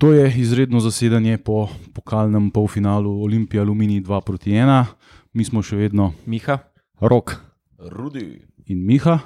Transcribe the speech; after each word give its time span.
To 0.00 0.12
je 0.16 0.32
izredno 0.36 0.80
zasedanje 0.80 1.38
po 1.38 1.68
pokalnem 1.92 2.50
polfinalu 2.50 3.22
Olimpije 3.22 3.60
Alumini 3.60 4.00
2 4.00 4.20
proti 4.20 4.50
1. 4.50 4.84
Mi 5.32 5.44
smo 5.44 5.60
še 5.60 5.76
vedno 5.76 6.14
Miha, 6.24 6.56
Rok. 7.00 7.36
Rudi. 7.78 8.40
in 8.66 8.86
Miha. 8.86 9.18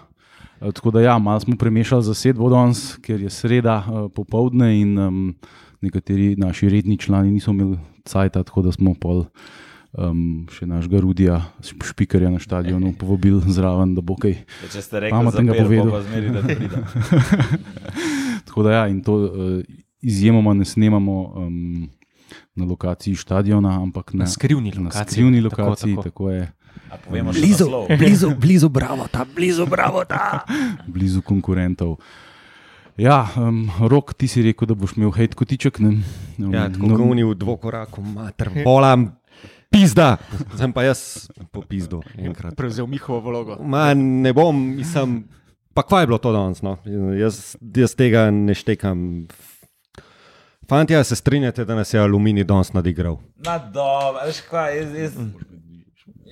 Eh, 0.60 0.72
Tako 0.72 0.90
da, 0.90 1.00
ja, 1.00 1.18
malo 1.18 1.40
smo 1.40 1.54
premešali 1.56 2.02
zasedbo 2.02 2.50
danes, 2.50 2.96
ker 2.98 3.22
je 3.22 3.30
sreda 3.30 3.76
uh, 3.86 4.10
popovdne 4.10 4.80
in 4.80 4.98
um, 4.98 5.34
nekateri 5.78 6.34
naši 6.36 6.68
redni 6.68 6.98
člani 6.98 7.30
niso 7.30 7.54
imeli 7.54 7.78
cajt, 8.04 8.32
tako 8.32 8.66
da 8.66 8.72
smo 8.72 8.96
pol 8.98 9.24
um, 9.92 10.42
še 10.50 10.66
našega 10.66 10.98
Rudija, 11.06 11.38
špikarja 11.62 12.34
na 12.34 12.42
stadionu, 12.42 12.96
povabili 13.00 13.46
zraven, 13.46 13.94
da 13.94 14.02
bo 14.02 14.18
kaj. 14.18 14.42
Ja, 14.42 14.74
če 14.74 14.82
ste 14.82 15.06
rekli, 15.06 15.14
Pametnega 15.14 15.54
zapel, 15.54 15.70
povedal. 15.70 15.94
pa 15.94 16.02
zmeri, 16.02 16.34
da 16.34 16.42
ne 16.42 16.58
pridem. 16.58 16.82
Tako 18.50 18.66
da, 18.66 18.78
ja, 18.80 18.84
in 18.90 19.02
to 19.06 19.22
uh, 19.22 19.83
izjemoma 20.04 20.54
ne 20.54 20.64
snemamo 20.64 21.32
um, 21.36 21.88
na 22.54 22.64
lokaciji 22.64 23.16
stadiona, 23.16 23.80
ampak 23.82 24.12
na, 24.14 24.24
na 24.24 24.26
skrivni 24.30 24.70
na 24.70 24.82
lokaciji. 24.82 25.12
skrivni 25.12 25.42
Tako, 25.42 25.62
lokaciji. 25.62 25.94
tako. 25.96 26.02
Tako 26.04 26.30
je, 26.30 26.52
A 26.90 26.96
povemo 26.98 27.32
Blizu, 27.32 27.66
blizu, 27.98 28.28
blizu, 28.36 28.68
bravo, 28.68 29.06
ta 29.10 29.24
blizu, 29.26 29.66
bravo, 29.66 30.04
ta. 30.04 30.44
blizu 30.94 31.22
konkurentov. 31.22 31.96
Ja, 32.96 33.26
um, 33.36 33.66
rok, 33.80 34.14
ti 34.14 34.28
si 34.28 34.42
rekel, 34.42 34.68
da 34.70 34.74
boš 34.74 34.94
imel 34.96 35.10
hejt 35.10 35.34
kotiček. 35.34 35.78
Ne? 35.82 35.98
Um, 36.38 36.54
Ja, 36.54 36.68
tako 36.70 36.92
kot 36.94 37.00
oni 37.10 37.24
v 37.26 37.34
dvokoraku, 37.34 38.02
mater, 38.02 38.50
bolam, 38.64 39.08
pizda. 39.70 40.16
Sem 40.54 40.70
pa 40.70 40.84
jaz 40.86 41.26
po 41.50 41.62
pizdu 41.66 42.02
enkrat. 42.14 42.54
Prevzel 42.54 42.86
Mihovo 42.86 43.18
vlogo. 43.20 43.58
Ma, 43.62 43.90
ne 43.94 44.30
bom, 44.32 44.54
mislim, 44.78 45.24
pa 45.74 45.82
kva 45.82 46.04
je 46.04 46.06
bilo 46.06 46.18
to 46.22 46.30
danes? 46.30 46.62
No? 46.62 46.78
Jaz, 47.18 47.56
jaz 47.58 47.94
tega 47.98 48.30
ne 48.30 48.54
štekam. 48.54 49.26
Fantje, 50.68 51.04
se 51.04 51.16
strinjate, 51.16 51.64
da 51.64 51.74
nas 51.74 51.94
je 51.94 52.00
aluminij 52.00 52.44
danes 52.44 52.72
nadigral? 52.72 53.18
Na 53.36 53.58
dobro, 53.58 54.20
veš 54.26 54.40
kaj, 54.50 54.76
jaz, 54.76 54.94
jaz, 54.94 55.12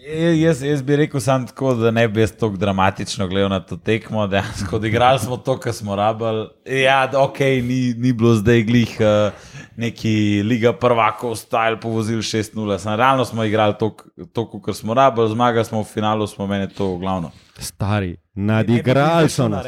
jaz, 0.07 0.39
jaz, 0.39 0.63
jaz 0.63 0.83
bi 0.83 0.97
rekel 0.97 1.21
sam 1.21 1.47
tako, 1.47 1.75
da 1.75 1.91
ne 1.91 2.09
bi 2.09 2.21
jaz 2.21 2.33
tako 2.33 2.57
dramatično 2.57 3.29
gledal 3.29 3.51
na 3.51 3.61
to 3.61 3.77
tekmo. 3.77 4.27
Dejansko 4.27 4.77
odigrali 4.77 5.19
smo 5.19 5.37
to, 5.37 5.59
kar 5.61 5.73
smo 5.73 5.97
rabili. 5.97 6.49
Ja, 6.67 7.11
ok, 7.17 7.41
ni, 7.41 7.95
ni 7.99 8.13
bilo 8.13 8.35
zdaj 8.35 8.63
glih 8.63 8.97
uh, 9.01 9.33
neki 9.77 10.43
Liga 10.45 10.73
prvakov, 10.73 11.37
stajal 11.37 11.81
povozil 11.81 12.19
6-0. 12.19 12.79
Sam, 12.79 12.97
realno 12.99 13.25
smo 13.25 13.45
igrali 13.45 13.75
to, 13.79 13.97
to 14.33 14.61
kar 14.61 14.75
smo 14.75 14.95
rabili, 14.95 15.29
zmagali 15.29 15.65
smo 15.65 15.81
v 15.81 15.85
finalu, 15.85 16.27
smo 16.27 16.47
meni 16.47 16.69
to 16.69 16.97
glavno. 16.97 17.31
Stari, 17.59 18.17
nadigrali 18.35 19.29
so 19.29 19.49
nas. 19.49 19.67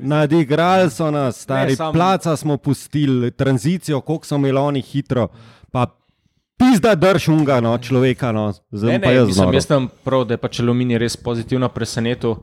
Nadigrali 0.00 0.90
so 0.90 1.10
nas, 1.10 1.40
stari, 1.40 1.70
Ne, 1.70 1.76
sam- 1.76 1.92
placa 1.92 2.36
smo 2.36 2.56
pustili, 2.56 3.30
tranzicijo, 3.30 4.00
koliko 4.00 4.26
so 4.26 4.34
imeli 4.34 4.58
oni 4.58 4.80
hitro. 4.80 5.28
Pa 5.72 5.86
pizda 6.58 6.94
drž 6.94 7.28
unga, 7.28 7.60
no, 7.60 7.78
človeka, 7.78 8.32
no, 8.32 8.52
zdaj 8.70 8.92
Ne, 8.92 8.98
bom 8.98 9.02
pa 9.04 9.08
ne, 9.08 9.14
jaz 9.14 9.28
mislim, 9.28 9.54
jaz 9.54 9.66
sem 9.66 9.88
prav, 10.04 10.24
da 10.24 10.34
je 10.34 10.38
pač 10.38 10.60
aluminij 10.60 10.98
res 10.98 11.16
pozitivno 11.16 11.68
presenetil, 11.68 12.36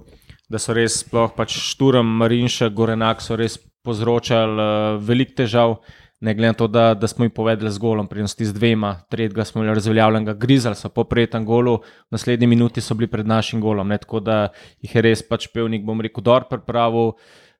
da 0.49 0.59
so 0.59 0.73
res 0.73 0.99
sploh 1.01 1.31
pač 1.35 1.57
Šturm, 1.59 2.05
Marinša, 2.21 2.69
Gorenak 2.69 3.21
so 3.21 3.35
res 3.35 3.57
povzročali 3.85 4.61
uh, 4.61 5.03
veliko 5.03 5.33
težav. 5.43 5.77
Ne 6.25 6.33
glede 6.33 6.47
na 6.47 6.57
to, 6.57 6.67
da, 6.67 6.93
da 6.97 7.07
smo 7.07 7.25
jih 7.25 7.31
povedali 7.31 7.69
z 7.71 7.77
golom, 7.77 8.07
prednosti 8.09 8.45
z 8.45 8.53
dvema, 8.53 8.95
tretjega 9.09 9.43
smo 9.45 9.61
imeli 9.61 9.75
razveljavljenega, 9.77 10.33
grizali 10.33 10.75
so 10.75 10.89
po 10.89 11.03
prejetem 11.05 11.45
golu, 11.45 11.75
v 11.77 12.15
naslednji 12.17 12.47
minuti 12.49 12.81
so 12.81 12.97
bili 12.97 13.11
pred 13.11 13.27
našim 13.29 13.61
golom. 13.61 13.87
Ne, 13.87 13.99
tako 14.01 14.23
da 14.25 14.47
jih 14.81 14.95
je 14.95 15.03
res 15.05 15.21
pač 15.21 15.45
pevnik, 15.53 15.85
bom 15.85 16.01
rekel, 16.01 16.25
dor 16.25 16.47
pripravil. 16.49 17.13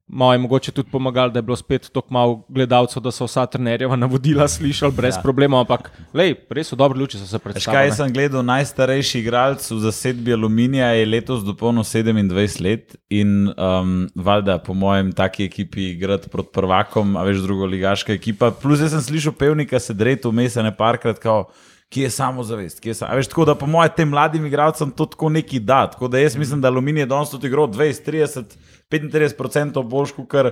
Malo 0.08 0.34
je 0.34 0.40
mogoče 0.40 0.72
tudi 0.72 0.90
pomagalo, 0.92 1.30
da 1.30 1.40
je 1.40 1.44
bilo 1.44 1.56
spet 1.56 1.90
tako 1.94 2.14
malo 2.14 2.46
gledalcev, 2.50 3.02
da 3.04 3.12
so 3.12 3.26
vsa 3.26 3.46
trenerjeva 3.46 3.96
navodila 4.04 4.48
slišali 4.48 4.94
brez 4.94 5.16
ja. 5.16 5.22
problemov, 5.22 5.60
ampak 5.66 5.90
lej, 6.14 6.36
res 6.50 6.72
v 6.72 6.78
dobri 6.78 7.00
luči 7.00 7.18
so 7.18 7.26
se 7.26 7.40
kaj, 7.40 7.44
predstavili. 7.44 7.90
jaz 7.90 7.98
sem 7.98 8.14
gledal 8.14 8.46
najstarejši 8.46 9.20
igralec 9.20 9.66
v 9.72 9.80
zasedbi 9.82 10.34
Aluminija, 10.34 10.92
je 10.94 11.10
letos 11.10 11.42
dopolnil 11.44 11.84
27 11.84 12.62
let 12.62 12.96
in 13.10 13.50
um, 13.50 14.08
valjda, 14.16 14.60
po 14.62 14.74
mojem, 14.74 15.12
taki 15.12 15.50
ekipi 15.50 15.90
igrati 15.96 16.30
proti 16.30 16.54
prvakom, 16.54 17.18
a 17.18 17.24
veš, 17.26 17.42
drugo 17.42 17.66
ligaška 17.66 18.14
ekipa. 18.14 18.52
Plus, 18.52 18.86
jaz 18.86 18.94
sem 18.94 19.02
slišal 19.02 19.34
pevnika 19.34 19.80
sedreti 19.80 20.30
vmes, 20.30 20.58
a 20.58 20.64
ne 20.64 20.76
parkrat, 20.76 21.20
kao, 21.20 21.48
ki 21.90 22.02
je 22.02 22.10
samozavest. 22.10 22.80
Ki 22.80 22.90
je 22.90 22.98
sa, 22.98 23.08
a 23.08 23.16
veš, 23.16 23.30
tako 23.32 23.46
da 23.46 23.56
po 23.56 23.68
mojem 23.68 23.94
tem 23.96 24.10
mladim 24.10 24.46
igralcem 24.46 24.92
to 24.92 25.06
tako 25.06 25.30
neki 25.30 25.60
da. 25.60 25.86
Tako 25.88 26.08
da 26.08 26.20
jaz 26.20 26.36
mislim, 26.36 26.62
da 26.62 26.68
Aluminij 26.68 27.02
je 27.02 27.12
danes 27.12 27.30
tudi 27.30 27.48
igral 27.48 27.68
20, 27.68 28.04
30, 28.06 28.58
35% 28.92 29.84
boljš, 29.84 30.12
kot 30.18 30.28
kar 30.28 30.52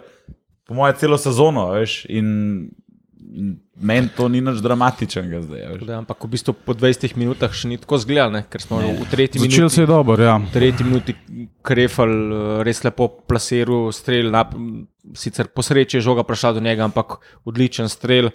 po 0.67 0.73
mojem 0.73 0.95
celo 0.99 1.17
sezono, 1.17 1.67
veš. 1.73 2.05
In, 2.09 2.69
meni 3.75 4.09
to 4.15 4.27
ni 4.29 4.41
nič 4.41 4.59
dramatičnega 4.61 5.41
zdaj. 5.41 5.61
Da, 5.87 5.97
ampak 5.97 6.21
v 6.23 6.29
bistvu 6.35 6.53
po 6.53 6.75
20 6.77 7.15
minutah 7.17 7.49
še 7.49 7.71
ni 7.71 7.79
tako 7.81 7.97
zgledal, 7.97 8.43
ker 8.45 8.61
smo 8.61 8.77
Ne. 8.79 8.93
v 9.01 9.07
tretji 9.09 9.41
Začel 9.41 9.65
minuti. 9.65 9.75
se 9.75 9.81
je 9.81 9.87
dobro, 9.89 10.23
ja. 10.23 10.37
V 10.37 10.51
tretji 10.53 10.85
minuti 10.85 11.15
krefal, 11.65 12.11
eh, 12.13 12.63
res 12.63 12.83
lepo 12.83 13.07
plasiral 13.27 13.89
strel, 13.91 14.29
na, 14.29 14.45
sicer 15.17 15.47
po 15.49 15.65
sreči 15.65 15.97
je 15.97 16.05
žoga 16.05 16.23
prišla 16.23 16.53
do 16.53 16.61
njega, 16.61 16.85
ampak 16.85 17.17
odličen 17.43 17.89
strel. 17.89 18.29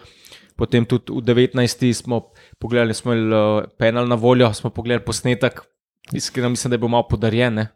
Potem 0.59 0.83
tudi 0.83 1.13
v 1.13 1.23
19. 1.23 1.55
smo 1.95 2.35
pogledali, 2.59 2.91
smo 2.93 3.13
imeli 3.13 3.31
eh, 3.31 3.39
penal 3.79 4.05
na 4.05 4.17
voljo, 4.17 4.51
smo 4.53 4.71
pogledali 4.71 5.05
posnetek, 5.05 5.63
iskreno 6.13 6.49
mislim, 6.49 6.71
da 6.71 6.75
je 6.75 6.79
bil 6.79 6.89
malo 6.89 7.07
podarjen. 7.07 7.55
ne. 7.55 7.69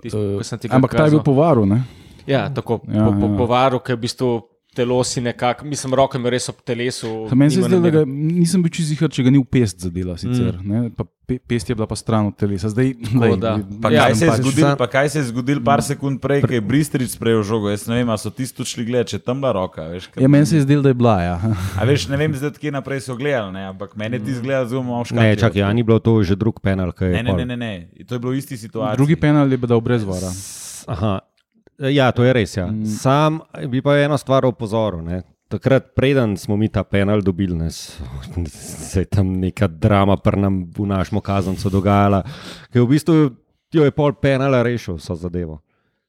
Tisto, 0.00 0.14
Eh, 0.16 0.36
ko 0.38 0.44
sem 0.44 0.58
ti 0.58 0.68
ga 0.68 0.76
Ampak 0.76 0.92
ta 0.92 1.04
je 1.04 1.10
bil 1.10 1.18
kazal. 1.18 1.24
po 1.24 1.34
varu. 1.34 1.66
Ne? 1.66 1.82
Ja, 2.24 2.46
tako 2.48 2.80
Ja, 2.86 3.04
po, 3.04 3.12
po, 3.12 3.26
ja. 3.26 3.36
po 3.36 3.44
varu, 3.46 3.78
ki 3.80 3.90
je 3.90 3.96
v 3.96 4.00
bistvu 4.00 4.28
telo 4.74 5.04
si 5.04 5.20
nekako, 5.20 5.64
mislim, 5.64 5.94
roke 5.94 6.18
mi 6.18 6.30
res 6.30 6.48
ob 6.48 6.60
telesu. 6.64 7.28
Meni 7.34 7.50
se 7.50 7.62
zdi, 7.62 7.80
da 7.82 7.90
ga, 7.90 8.04
nisem 8.06 8.62
bil 8.62 8.70
čisto 8.70 8.94
zigar, 8.94 9.10
če 9.10 9.24
ga 9.26 9.32
ni 9.34 9.40
v 9.40 9.46
pest 9.50 9.82
zadela. 9.82 10.14
Sicer, 10.20 10.58
mm. 10.62 10.92
pa 10.94 11.04
pe, 11.26 11.38
pest 11.42 11.70
je 11.70 11.74
bila 11.74 11.88
pa 11.90 11.98
stran 11.98 12.30
od 12.30 12.36
telesa. 12.38 12.70
Zdaj, 12.70 12.92
lej, 13.18 13.34
da. 13.42 13.56
Pa, 13.82 13.90
Ja, 13.90 14.06
kaj 14.06 14.14
se 14.14 14.24
je 14.24 14.30
pač- 14.30 14.42
zgodilo, 14.42 14.68
sam- 14.68 14.78
pa 14.78 14.86
kaj 14.86 15.10
se 15.10 15.18
je 15.18 15.24
zgodilo 15.30 15.64
par 15.66 15.82
sekund 15.82 16.20
prej, 16.22 16.42
ko 16.46 16.54
je 16.54 16.62
Bristrič 16.62 17.10
sprejel 17.10 17.42
žogo? 17.42 17.70
Jaz 17.70 17.88
ne 17.90 17.98
vem, 17.98 18.08
ali 18.08 18.22
so 18.22 18.30
tisti 18.30 18.56
tudi 18.56 18.70
šli 18.70 18.86
gledati, 18.86 19.10
če 19.10 19.18
tam 19.18 19.42
bila 19.42 19.52
roka. 19.58 19.88
Veš, 19.90 20.06
ker- 20.10 20.22
Ja, 20.22 20.30
meni 20.30 20.46
se 20.46 20.56
je 20.56 20.62
zdelo, 20.62 20.82
da 20.82 20.94
je 20.94 20.98
bila. 20.98 21.16
Ja. 21.22 21.36
A 21.78 21.86
veš, 21.86 22.06
ne 22.06 22.16
vem, 22.16 22.34
zdaj 22.34 22.54
kje 22.54 22.70
naprej 22.70 23.02
so 23.02 23.18
gledali, 23.18 23.50
ne? 23.52 23.66
ampak 23.74 23.98
meni 23.98 24.22
ti 24.22 24.34
zgleda 24.34 24.70
zelo 24.70 24.86
malo 24.86 25.02
škatlo. 25.02 25.22
Ne, 25.22 25.34
čakaj, 25.34 25.66
a 25.66 25.72
ni 25.74 25.82
bilo 25.82 25.98
to 25.98 26.22
že 26.22 26.38
drug 26.38 26.62
penal, 26.62 26.94
Ne, 27.00 27.22
ne, 27.22 27.32
ne, 27.32 27.44
ne, 27.44 27.56
ne. 27.56 27.72
To 28.06 28.14
je 28.14 28.20
bilo 28.22 28.32
isti 28.32 28.54
situaciji. 28.54 28.98
Drugi 29.02 29.16
penal 29.18 29.50
je 29.50 29.58
bil 29.58 29.80
brez 29.80 30.06
vara. 30.06 30.30
Aha. 30.86 31.29
Ja, 31.88 32.10
to 32.12 32.24
je 32.24 32.32
res. 32.32 32.56
Ja. 32.56 32.66
Mm. 32.66 32.86
Sam 32.86 33.40
bi 33.68 33.80
pa 33.82 33.96
eno 33.98 34.18
stvar 34.18 34.44
opozoril. 34.46 35.00
Ne. 35.04 35.22
Takrat, 35.50 35.94
preden 35.96 36.36
smo 36.36 36.56
mi 36.56 36.68
ta 36.68 36.84
penal 36.84 37.24
dobili, 37.26 37.56
ne, 37.56 37.70
se 37.70 39.00
je 39.00 39.04
tam 39.04 39.32
neka 39.40 39.66
drama 39.66 40.16
pri 40.16 40.38
nam 40.40 40.62
v 40.78 40.86
našem 40.86 41.18
kazancu 41.20 41.70
dogajala, 41.70 42.22
ki 42.70 42.78
je 42.78 42.84
v 42.84 42.90
bistvu 42.90 43.16
jo 43.72 43.84
je 43.84 43.90
pol 43.90 44.12
penala 44.12 44.62
rešil 44.62 44.98
so 44.98 45.14
zadevo. 45.14 45.60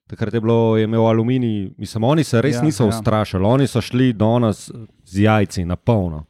Takrat 0.07 0.33
je 0.33 0.41
bilo, 0.41 0.77
je 0.77 0.83
imel 0.83 1.07
aluminij, 1.07 1.71
mislim, 1.77 2.03
oni 2.03 2.23
se 2.23 2.41
res 2.41 2.55
Ja, 2.55 2.61
niso 2.61 2.83
ja. 2.83 2.89
ustrašili, 2.89 3.45
oni 3.45 3.67
so 3.67 3.81
šli 3.81 4.13
do 4.13 4.39
nas 4.39 4.71
z 5.05 5.19
jajci 5.19 5.65
na 5.65 5.75
polno. 5.75 6.25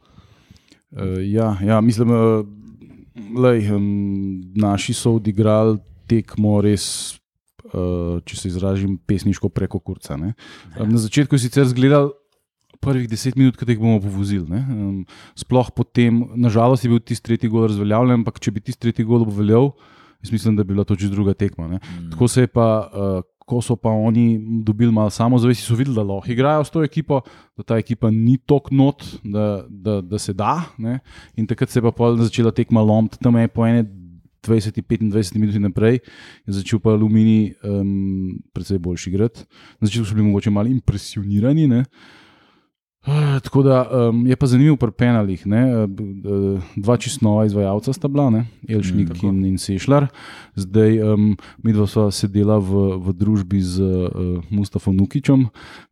Uh, 0.90 1.18
ja, 1.18 1.56
ja, 1.64 1.80
mislim, 1.80 2.10
uh, 2.10 2.46
lej, 3.42 3.72
um, 3.74 4.42
naši 4.54 4.94
so 4.94 5.16
odigrali 5.16 5.78
tekmo 6.06 6.60
res, 6.60 7.14
uh, 7.14 7.21
če 8.24 8.36
se 8.36 8.48
izražim, 8.48 8.98
pesniško 9.06 9.48
preko 9.48 9.80
kurca. 9.80 10.16
ne. 10.16 10.34
Um, 10.78 10.92
na 10.92 10.98
začetku 10.98 11.34
je 11.36 11.48
sicer 11.48 11.68
zgledal. 11.70 12.12
Prvih 12.82 13.06
deset 13.06 13.36
minut, 13.38 13.54
ki 13.54 13.66
jih 13.68 13.78
bomo 13.78 14.00
povozili. 14.02 14.48
ne. 14.50 14.58
Um, 14.58 14.94
sploh 15.38 15.70
potem, 15.70 16.24
nažalost, 16.34 16.82
je 16.82 16.90
bil 16.90 16.98
tisti 16.98 17.30
tretji 17.30 17.48
gol 17.48 17.68
razveljavljen, 17.68 18.22
ampak 18.22 18.40
če 18.42 18.50
bi 18.50 18.60
tisti 18.60 18.88
tretji 18.88 19.06
gol 19.06 19.22
obveljal, 19.22 19.70
jaz 20.18 20.32
mislim, 20.34 20.56
da 20.58 20.64
bi 20.64 20.74
bila 20.74 20.84
to 20.84 20.96
že 20.98 21.12
druga 21.12 21.34
tekma. 21.34 21.68
Ne. 21.68 21.78
Tako 22.10 22.26
se 22.26 22.42
je 22.42 22.50
pa, 22.50 22.90
uh, 22.90 23.22
ko 23.46 23.62
so 23.62 23.76
pa 23.76 23.90
oni 23.90 24.40
dobili 24.66 24.90
malo 24.90 25.10
samozavesti, 25.10 25.62
so 25.62 25.78
videli, 25.78 25.94
da 25.94 26.02
lahko 26.02 26.30
igrajo 26.30 26.64
s 26.64 26.74
to 26.74 26.82
ekipo, 26.82 27.20
da 27.56 27.62
ta 27.62 27.78
ekipa 27.78 28.10
ni 28.10 28.38
tako 28.38 28.74
not, 28.74 29.06
da, 29.22 29.62
da, 29.68 30.00
da 30.00 30.18
se 30.18 30.34
da. 30.34 30.62
Ne. 30.78 30.98
In 31.36 31.46
takrat 31.46 31.70
se 31.70 31.78
je 31.78 31.86
pa 31.86 32.14
začela 32.18 32.50
tekma 32.50 32.82
lomiti, 32.82 33.18
tam 33.22 33.38
je 33.38 33.48
po 33.48 33.66
ene 33.66 33.86
20-25 34.42 35.38
minut 35.38 35.56
naprej, 35.62 36.00
je 36.46 36.52
začel 36.58 36.82
pa 36.82 36.96
Alumini 36.96 37.54
um, 37.62 38.42
predvsej 38.52 38.78
boljši 38.78 39.10
igrati. 39.10 39.46
Na 39.80 39.86
začetku 39.86 40.08
so 40.08 40.14
bili 40.14 40.26
mogoče 40.26 40.50
malo 40.50 40.68
impresionirani. 40.68 41.68
Ne. 41.68 41.84
Uh, 43.06 43.42
tako 43.42 43.62
da 43.62 44.08
um, 44.08 44.26
je 44.26 44.36
pa 44.36 44.46
zanimivo 44.46 44.76
pri 44.76 44.90
penalih. 44.90 45.46
Ne, 45.46 45.62
uh, 45.74 45.90
uh, 45.90 46.62
dva 46.76 46.96
čisto 46.96 47.26
nova 47.26 47.44
izvajalca 47.44 47.92
sta 47.92 48.08
bila, 48.08 48.30
ne, 48.30 48.46
Elšnik 48.68 49.08
tako. 49.08 49.32
mm, 49.32 49.38
in, 49.38 49.46
in 49.46 49.58
Sešljar. 49.58 50.06
Zdaj, 50.54 51.02
um, 51.02 51.36
mi 51.62 51.72
dva 51.72 51.86
sva 51.86 52.10
sedela 52.14 52.60
v, 52.62 52.98
v 53.02 53.14
družbi 53.18 53.58
z 53.58 53.82
uh, 53.82 54.38
Mustafom 54.50 54.94
Nukičem, 54.96 55.48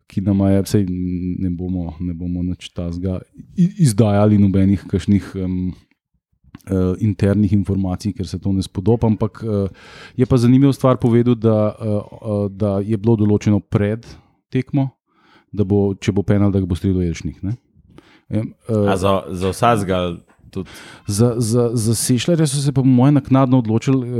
ki 0.06 0.22
nam 0.22 0.38
je, 0.46 0.62
vsej 0.62 0.86
ne 1.42 1.50
bomo, 1.50 1.96
ne 1.98 2.14
bomo 2.14 2.46
nič 2.46 2.70
tazga 2.70 3.18
izdajali 3.58 4.38
nobenih 4.38 4.86
kakšnih. 4.86 5.34
Um, 5.34 5.74
Uh, 6.70 6.92
internih 7.00 7.52
informacij, 7.56 8.12
ker 8.12 8.26
se 8.28 8.38
to 8.38 8.52
ne 8.52 8.62
spodoba. 8.62 9.08
Ampak 9.08 9.40
uh, 9.42 9.68
je 10.16 10.26
pa 10.26 10.36
zanimivo 10.36 10.72
stvar 10.72 10.98
povedal, 11.00 11.34
da, 11.34 11.72
uh, 11.72 11.86
uh, 12.20 12.44
da 12.52 12.78
je 12.84 12.98
bilo 13.00 13.16
določeno 13.16 13.62
pred 13.64 14.04
tekmo, 14.52 14.90
da 15.50 15.64
bo, 15.64 15.94
če 15.94 16.12
bo 16.12 16.22
penal, 16.22 16.52
da 16.52 16.60
bo 16.60 16.76
Elšnik. 16.76 17.42
Ne? 17.42 17.56
Em, 18.30 18.54
eh, 18.68 18.90
A 18.92 18.96
za, 18.96 19.22
za 19.30 19.50
vsakega 19.50 20.16
tudi. 20.50 20.68
Za, 21.08 21.34
za, 21.38 21.70
za 21.74 21.94
Sešljarja 21.96 22.46
so 22.46 22.56
se, 22.58 22.72
po 22.72 22.84
mojem, 22.84 23.14
naknadno 23.14 23.58
odločili, 23.58 24.10
uh, 24.10 24.16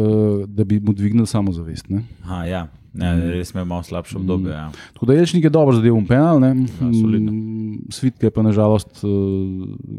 da 0.46 0.64
bi 0.64 0.80
mu 0.80 0.92
dvignili 0.92 1.26
samozavest. 1.28 1.88
Ne? 1.88 2.02
Aha, 2.22 2.44
ja. 2.46 2.66
Ja, 2.92 3.14
res 3.14 3.52
imel 3.52 3.64
malo 3.66 3.82
slabše 3.82 4.16
obdobje. 4.16 4.50
Ja. 4.50 4.64
Tako 4.94 5.06
da 5.06 5.14
Jelšnik 5.14 5.44
je 5.44 5.50
dobro 5.50 5.72
zadeval 5.72 6.02
penal, 6.04 6.40
ne? 6.40 6.48
solidno. 6.92 7.30
Mm, 7.30 7.76
Svitke 7.88 8.26
je 8.26 8.32
pa 8.32 8.42
nažalost 8.42 9.04
uh, 9.04 9.10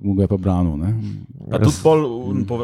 mu 0.02 0.14
ga 0.14 0.24
je 0.24 0.28
pa 0.28 0.38
branil. 0.38 0.76
Ne? 0.76 0.90
Pa 1.50 1.60
tudi 1.60 1.80
pol, 1.80 2.04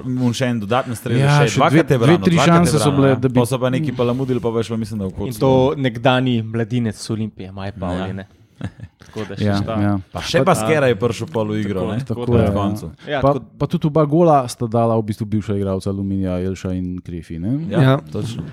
un 0.03 0.33
še 0.33 0.45
en 0.45 0.59
dodaten 0.59 0.91
strel, 0.93 1.15
Ja, 1.17 1.37
še 1.39 1.47
še 1.49 1.57
dvakrat 1.57 1.85
dve- 1.85 1.95
je 1.95 1.99
branil, 1.99 2.17
dve, 2.17 2.25
tri 2.25 2.35
šanse 2.39 2.73
so 2.73 2.79
branil, 2.81 2.97
bile, 2.97 3.09
ja. 3.09 3.15
da 3.17 3.27
bi- 3.29 3.39
Pa 3.39 3.45
so 3.45 3.55
pa 3.57 3.69
neki 3.69 3.91
palamudili, 3.93 4.39
pa 4.41 4.51
veš, 4.51 4.73
mislim, 4.75 4.99
da 4.99 5.05
v 5.05 5.09
In 5.09 5.15
koncu. 5.17 5.39
to 5.39 5.51
nekdani 5.79 6.43
mladinec 6.43 6.99
Olimpije, 7.09 7.51
Maj 7.53 7.71
Pavli. 7.73 8.13
ne. 8.13 8.27
Tako 8.99 9.23
da 9.23 9.33
še 9.33 9.43
Ja, 9.43 9.55
šta. 9.57 9.73
ja. 9.79 9.93
Pa 10.09 10.21
še 10.21 10.41
pa 10.41 10.53
skera 10.53 10.87
je 10.87 10.95
prišel 10.95 11.27
pol 11.27 11.47
v 11.47 11.59
igro, 11.59 11.81
Tako, 11.81 11.91
ne? 11.91 11.99
tako 12.01 12.21
Tako 12.21 12.33
je, 12.33 12.43
na 12.43 12.51
koncu. 12.51 12.85
Ja, 13.05 13.19
Pa, 13.19 13.29
pa 13.39 13.65
tudi 13.65 13.87
oba 13.87 14.03
gola 14.03 14.37
sta 14.45 14.67
dala 14.67 14.93
v 14.93 15.05
bistvu 15.05 15.25
bivša 15.27 15.55
igralca 15.55 15.87
Aluminija, 15.87 16.37
Jelša 16.39 16.73
in 16.73 16.99
Krefi. 16.99 17.37
Ne? 17.37 17.55
Ja, 17.67 17.79
Ja. 17.81 17.93
točno. 18.03 18.43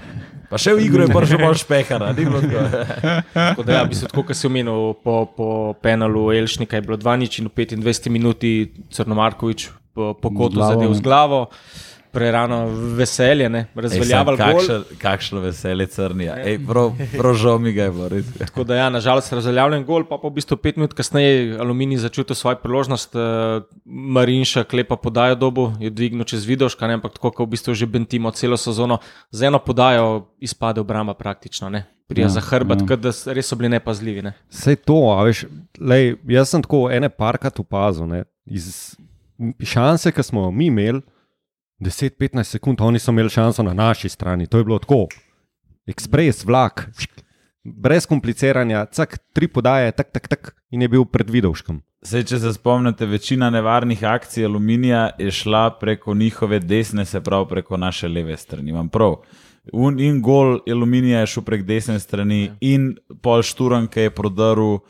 Pa 0.46 0.56
še 0.56 0.72
v 0.72 0.84
igro 0.84 1.02
je 1.02 1.10
prišel 1.10 1.40
bolj 1.40 1.58
špehar, 1.58 2.04
ni 2.08 2.22
bilo 2.22 2.38
tako. 2.44 3.60
Da, 3.62 3.72
ja, 3.72 3.82
v 3.82 3.90
bistvu, 3.90 4.06
tako 4.08 4.22
kot 4.24 4.36
si 4.36 4.46
omenil, 4.46 4.94
po, 4.96 5.26
po 5.26 5.48
penalu 5.76 6.30
Elšnika 6.32 6.76
je 6.76 6.84
bilo 6.84 6.96
2 6.96 7.16
nič 7.18 7.40
in 7.40 7.48
v 7.48 7.56
25 7.56 7.82
minuti 8.08 8.52
Crnomarkovič 8.88 9.60
po, 9.90 10.12
po 10.12 10.28
kotu 10.28 10.56
Glavo, 10.56 10.70
zadev 10.70 10.90
z 10.92 11.00
glavo, 11.00 11.40
prerano 12.14 12.58
veselje, 12.96 13.48
ne, 13.50 13.64
razveljavil 13.74 14.36
gol. 14.36 14.46
kakšno, 14.46 14.78
kakšno 15.02 15.40
veselje 15.44 15.86
crnija. 15.92 16.36
Ej, 16.46 16.58
prav, 16.68 16.92
prav 17.12 17.34
žal 17.34 17.58
mi 17.58 17.72
ga 17.74 17.88
je 17.88 17.90
bilo. 17.90 18.22
Tako 18.38 18.64
da, 18.64 18.78
ja, 18.78 18.90
nažalost, 18.90 19.32
razveljavljen 19.32 19.84
gol, 19.84 20.06
pa, 20.08 20.18
pa 20.22 20.30
v 20.30 20.38
bistvu 20.38 20.56
pet 20.62 20.78
minut 20.78 20.94
kasneje 20.94 21.58
Aluminij 21.60 22.04
začutil 22.04 22.36
svojo 22.38 22.60
priložnost, 22.62 23.14
uh, 23.18 23.66
Marinša 23.84 24.64
klepa 24.70 24.96
podajo 24.96 25.34
dobu, 25.34 25.72
je 25.80 25.90
dvignil 25.90 26.24
čez 26.24 26.46
Vidoška, 26.46 26.86
ne, 26.86 27.00
ampak 27.00 27.18
tako, 27.18 27.30
kot 27.34 27.48
v 27.48 27.56
bistvu 27.56 27.74
že 27.74 27.86
bentimo 27.90 28.30
celo 28.30 28.56
sezono, 28.56 29.00
z 29.30 29.50
eno 29.50 29.58
podajo 29.58 30.30
izpade 30.40 30.80
obramba 30.80 31.14
praktično, 31.14 31.68
ne. 31.68 31.84
Prija 32.06 32.26
Ja, 32.26 32.28
za 32.28 32.40
hrbet, 32.44 32.82
ja. 32.84 32.96
da 33.00 33.10
res 33.32 33.48
so 33.48 33.56
bili 33.56 33.68
nepazljivi. 33.72 34.22
Ne. 34.22 34.34
Vse 34.52 34.76
to, 34.76 34.98
a 35.16 35.22
veš, 35.24 35.46
lej, 35.80 36.18
jaz 36.28 36.50
sem 36.52 36.62
tako 36.62 36.90
ene 36.92 37.08
parkrat 37.08 37.56
opazil. 37.62 38.04
Ne, 38.06 38.24
iz 38.44 38.92
šanse, 39.64 40.12
ki 40.12 40.22
smo 40.22 40.44
jo 40.44 40.50
mi 40.50 40.68
imeli, 40.68 41.00
10-15 41.80 42.44
sekund, 42.44 42.80
oni 42.80 42.98
so 42.98 43.10
imeli 43.10 43.30
šanso 43.30 43.62
na 43.62 43.74
naši 43.74 44.08
strani. 44.08 44.46
To 44.46 44.58
je 44.58 44.64
bilo 44.64 44.78
tako, 44.78 45.06
ekspres, 45.86 46.44
vlak, 46.44 46.88
brez 47.64 48.06
kompliciranja, 48.06 48.86
cak, 48.92 49.18
tri 49.32 49.48
podaje, 49.48 49.92
tak, 49.92 50.12
tak, 50.12 50.28
tak, 50.28 50.54
in 50.70 50.82
je 50.82 50.88
bil 50.88 51.04
pred 51.04 51.30
vidovškom. 51.30 51.80
Sej, 52.04 52.26
če 52.28 52.38
se 52.42 52.52
spomnite, 52.52 53.06
večina 53.08 53.48
nevarnih 53.50 54.02
akcij 54.04 54.44
aluminija 54.44 55.10
je 55.18 55.30
šla 55.32 55.70
preko 55.80 56.14
njihove 56.14 56.60
desne, 56.60 57.04
se 57.04 57.20
pravi 57.20 57.48
preko 57.48 57.76
naše 57.76 58.08
leve 58.08 58.36
strani. 58.36 58.70
Imam 58.70 58.88
prav. 58.88 59.22
Un, 59.72 59.96
in 60.00 60.20
gol 60.20 60.58
aluminija 60.68 61.22
je 61.22 61.30
šel 61.32 61.44
prek 61.46 61.64
desne 61.64 61.96
strani, 62.00 62.42
ja. 62.44 62.56
in 62.60 62.90
pol 63.22 63.42
šturan, 63.42 63.88
ki 63.88 64.08
je 64.08 64.12
prodrl, 64.12 64.82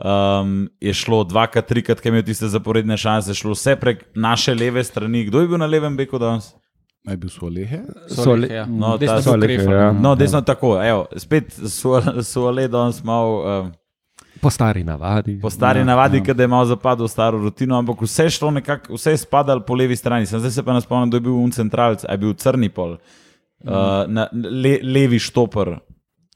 um, 0.00 0.68
je 0.80 0.94
šlo 0.94 1.24
dvakrat, 1.24 1.66
trikrat, 1.66 2.00
ki 2.00 2.08
je 2.08 2.10
imel 2.10 2.22
tiste 2.22 2.48
zaporedne 2.48 2.96
šanse, 2.96 3.34
šlo 3.34 3.52
vse 3.52 3.76
prek 3.76 4.04
naše 4.14 4.54
leve 4.54 4.84
strani. 4.84 5.24
Kdo 5.24 5.40
je 5.40 5.48
bil 5.48 5.58
na 5.58 5.66
levem 5.66 5.96
beku 5.96 6.18
danes? 6.18 6.54
Naj 7.04 7.16
bil 7.16 7.30
Sualehe. 7.30 7.82
Sole- 8.08 8.50
ja. 8.50 8.66
No, 8.66 8.96
Desno 8.98 9.16
ta- 9.16 9.22
Solehe, 9.22 9.64
ja. 9.64 9.92
No, 9.92 10.14
desno 10.14 10.40
tako, 10.42 10.74
evo, 10.84 11.06
spet 11.16 11.52
so 12.22 12.50
le 12.50 12.68
danes 12.68 13.04
malo. 13.04 13.60
Um, 13.60 13.72
Po 14.40 14.50
stari 14.50 14.84
navadi. 14.84 15.34
Po 15.40 15.50
stari 15.50 15.78
ja, 15.80 15.84
navadi, 15.84 16.22
ja. 16.26 16.34
da 16.34 16.42
je 16.42 16.48
malo 16.48 16.64
zapadel 16.64 17.04
v 17.04 17.10
staro 17.10 17.38
rutino, 17.38 17.76
ampak 17.78 18.00
vse 18.00 18.24
je 18.24 18.30
šlo 18.30 18.50
nekako, 18.50 18.94
vse 18.94 19.10
je 19.10 19.16
spadalo 19.16 19.60
po 19.60 19.74
levi 19.74 19.96
strani. 19.96 20.26
Sem 20.26 20.40
zdaj 20.40 20.50
se 20.50 20.62
pa 20.62 20.72
ne 20.72 20.80
spomnim, 20.80 21.10
da 21.10 21.16
je 21.16 21.20
bil 21.20 21.34
un 21.34 21.50
centralc, 21.50 22.04
a 22.04 22.12
je 22.12 22.18
bil 22.18 22.32
crni 22.34 22.68
pol, 22.68 22.94
uh, 23.64 23.70
na, 24.08 24.28
le, 24.32 24.78
levi 24.82 25.18
štoper. 25.18 25.74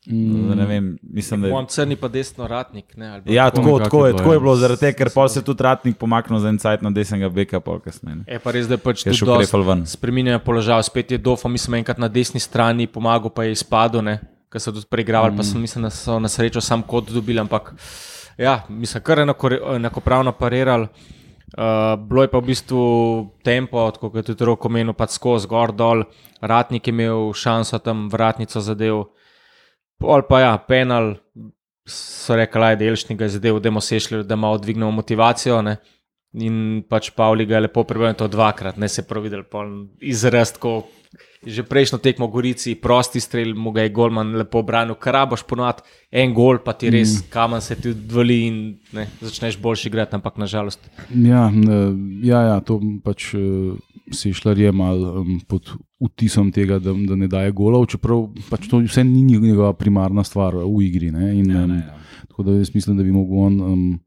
Mm. 0.06 0.50
Ne 0.56 0.66
vem, 0.66 0.98
mislim, 1.02 1.40
da 1.40 1.46
je. 1.48 1.54
On 1.54 1.66
crni 1.66 1.96
pa 1.96 2.08
desno 2.08 2.46
ratnik. 2.46 2.96
Ne, 2.96 3.08
ali 3.08 3.22
pa 3.22 3.32
Ja, 3.32 3.50
tako. 3.50 3.62
tako, 3.62 3.78
tako, 3.78 4.06
je 4.06 4.16
tako 4.16 4.32
je 4.32 4.36
ja. 4.36 4.40
bilo, 4.40 4.56
zaradi 4.56 4.80
tega, 4.80 4.96
ker 4.98 5.10
pa 5.14 5.28
se 5.28 5.42
tudi 5.42 5.62
ratnik 5.62 5.96
pomaknil 5.96 6.38
za 6.38 6.48
en 6.48 6.58
cajt 6.58 6.82
na 6.82 6.90
desnega 6.90 7.28
beka, 7.28 7.60
pol 7.60 7.80
kasneje. 7.80 8.16
ne. 8.16 8.24
Je 8.28 8.38
pa 8.38 8.52
res, 8.52 8.68
da 8.68 8.74
je 8.74 8.78
pač 8.84 9.06
Je 9.06 9.12
tudi 9.12 9.16
šel 9.18 9.36
Krefl 9.38 9.64
ven. 9.64 9.86
spremenjen 9.86 10.40
položaj. 10.44 10.82
Spet 10.82 11.10
je 11.10 11.18
Dofo, 11.18 11.48
mislim, 11.48 11.74
enkrat 11.80 11.98
na 11.98 12.08
desni 12.08 12.40
strani 12.40 12.86
pomagal, 12.86 13.30
pa 13.30 13.44
je 13.44 13.52
izpadel, 13.56 14.04
ne, 14.04 14.20
ker 14.52 14.60
so 14.60 14.72
tudi 14.72 14.86
preigravali, 14.90 15.32
mm. 15.32 15.36
pa 15.36 15.42
sem, 15.42 15.60
mislim, 15.60 15.82
da 15.88 15.90
so 15.90 16.18
na 16.18 16.28
srečo 16.28 16.60
sam 16.60 16.82
kot 16.82 17.08
dobili, 17.10 17.40
ampak 17.40 17.72
ja, 18.38 18.60
mislim, 18.68 19.02
kar 19.02 19.18
enako, 19.24 19.50
enakopravno 19.76 20.32
parirali. 20.32 20.88
Uh, 21.54 21.94
bilo 22.08 22.22
je 22.22 22.28
pa 22.28 22.38
v 22.38 22.46
bistvu 22.50 22.84
tempo, 23.44 23.90
tako 23.94 24.10
kot 24.10 24.16
je 24.28 24.34
tudi 24.34 24.44
roko 24.44 24.68
menil, 24.68 24.92
pa 24.92 25.06
skozi 25.06 25.46
gor 25.48 25.72
dol, 25.72 26.02
ratnik 26.42 26.86
je 26.86 26.90
imel 26.92 27.32
šanso 27.32 27.78
tam 27.78 28.08
vratnico 28.10 28.60
zadev. 28.60 29.04
Pol 30.00 30.24
pa 30.28 30.40
ja, 30.40 30.54
penal, 30.58 31.14
so 31.88 32.36
rekli, 32.36 32.60
da 32.60 32.70
je 32.70 32.80
delšnik 32.84 33.18
ga 33.18 33.28
zadev, 33.28 33.60
da 33.60 33.70
smo 33.70 33.80
sešli, 33.84 34.24
da 34.24 34.36
malo 34.36 34.58
dvignemo 34.58 34.90
motivacijo. 34.90 35.60
Ne. 35.62 35.76
In 36.34 36.82
pač 36.90 37.12
Pavli 37.14 37.46
ga 37.46 37.58
je 37.58 37.66
lepo 37.68 37.84
prebral 37.86 38.16
to 38.18 38.26
dvakrat, 38.28 38.76
ne 38.76 38.88
se 38.88 39.02
je 39.02 39.06
prav 39.06 39.22
videl, 39.22 39.44
pol 39.46 39.70
izraz, 40.02 40.56
ko 40.58 40.82
že 41.44 41.62
prejšnjo 41.62 42.00
tekmo 42.00 42.26
Gorici, 42.32 42.74
prosti 42.74 43.20
strel, 43.20 43.52
mu 43.54 43.70
ga 43.70 43.84
je 43.84 43.92
Golman 43.92 44.32
lepo 44.40 44.62
branil, 44.64 44.96
karaboš 44.96 45.44
ponovadi 45.44 45.84
en 46.10 46.32
gol, 46.34 46.58
pa 46.64 46.72
ti 46.72 46.90
res 46.90 47.18
mm. 47.20 47.28
kamen 47.30 47.60
se 47.60 47.76
ti 47.76 47.92
odvali 47.92 48.38
in 48.48 48.56
ne, 48.96 49.06
začneš 49.20 49.58
boljši 49.60 49.90
igrati, 49.92 50.16
ampak 50.16 50.40
nažalost. 50.40 50.80
Ja, 51.12 51.50
ne, 51.52 51.80
ja, 52.24 52.40
ja, 52.48 52.56
to 52.64 52.80
pač 53.04 53.34
uh, 53.36 53.76
Sešljar 54.12 54.58
je 54.58 54.72
mal 54.72 55.20
um, 55.20 55.40
pod 55.48 55.70
vtisom 56.00 56.52
tega, 56.52 56.78
da, 56.78 56.92
da 56.92 57.16
ne 57.16 57.28
daje 57.28 57.52
golov, 57.52 57.86
čeprav 57.86 58.26
pač 58.50 58.68
to 58.68 58.78
vse 58.78 59.04
ni 59.04 59.22
njegova 59.22 59.72
primarna 59.72 60.24
stvar 60.24 60.54
v 60.56 60.82
igri. 60.82 61.10
Ne, 61.10 61.30
in, 61.38 61.50
Ja, 61.50 61.62
um, 61.64 61.70
ne, 61.70 61.78
ja. 61.78 61.94
Tako 62.28 62.42
da 62.42 62.52
jaz 62.52 62.74
mislim, 62.74 62.96
da 62.96 63.02
bi 63.02 63.12
mogel 63.12 63.38
on 63.38 63.60
um, 63.62 64.00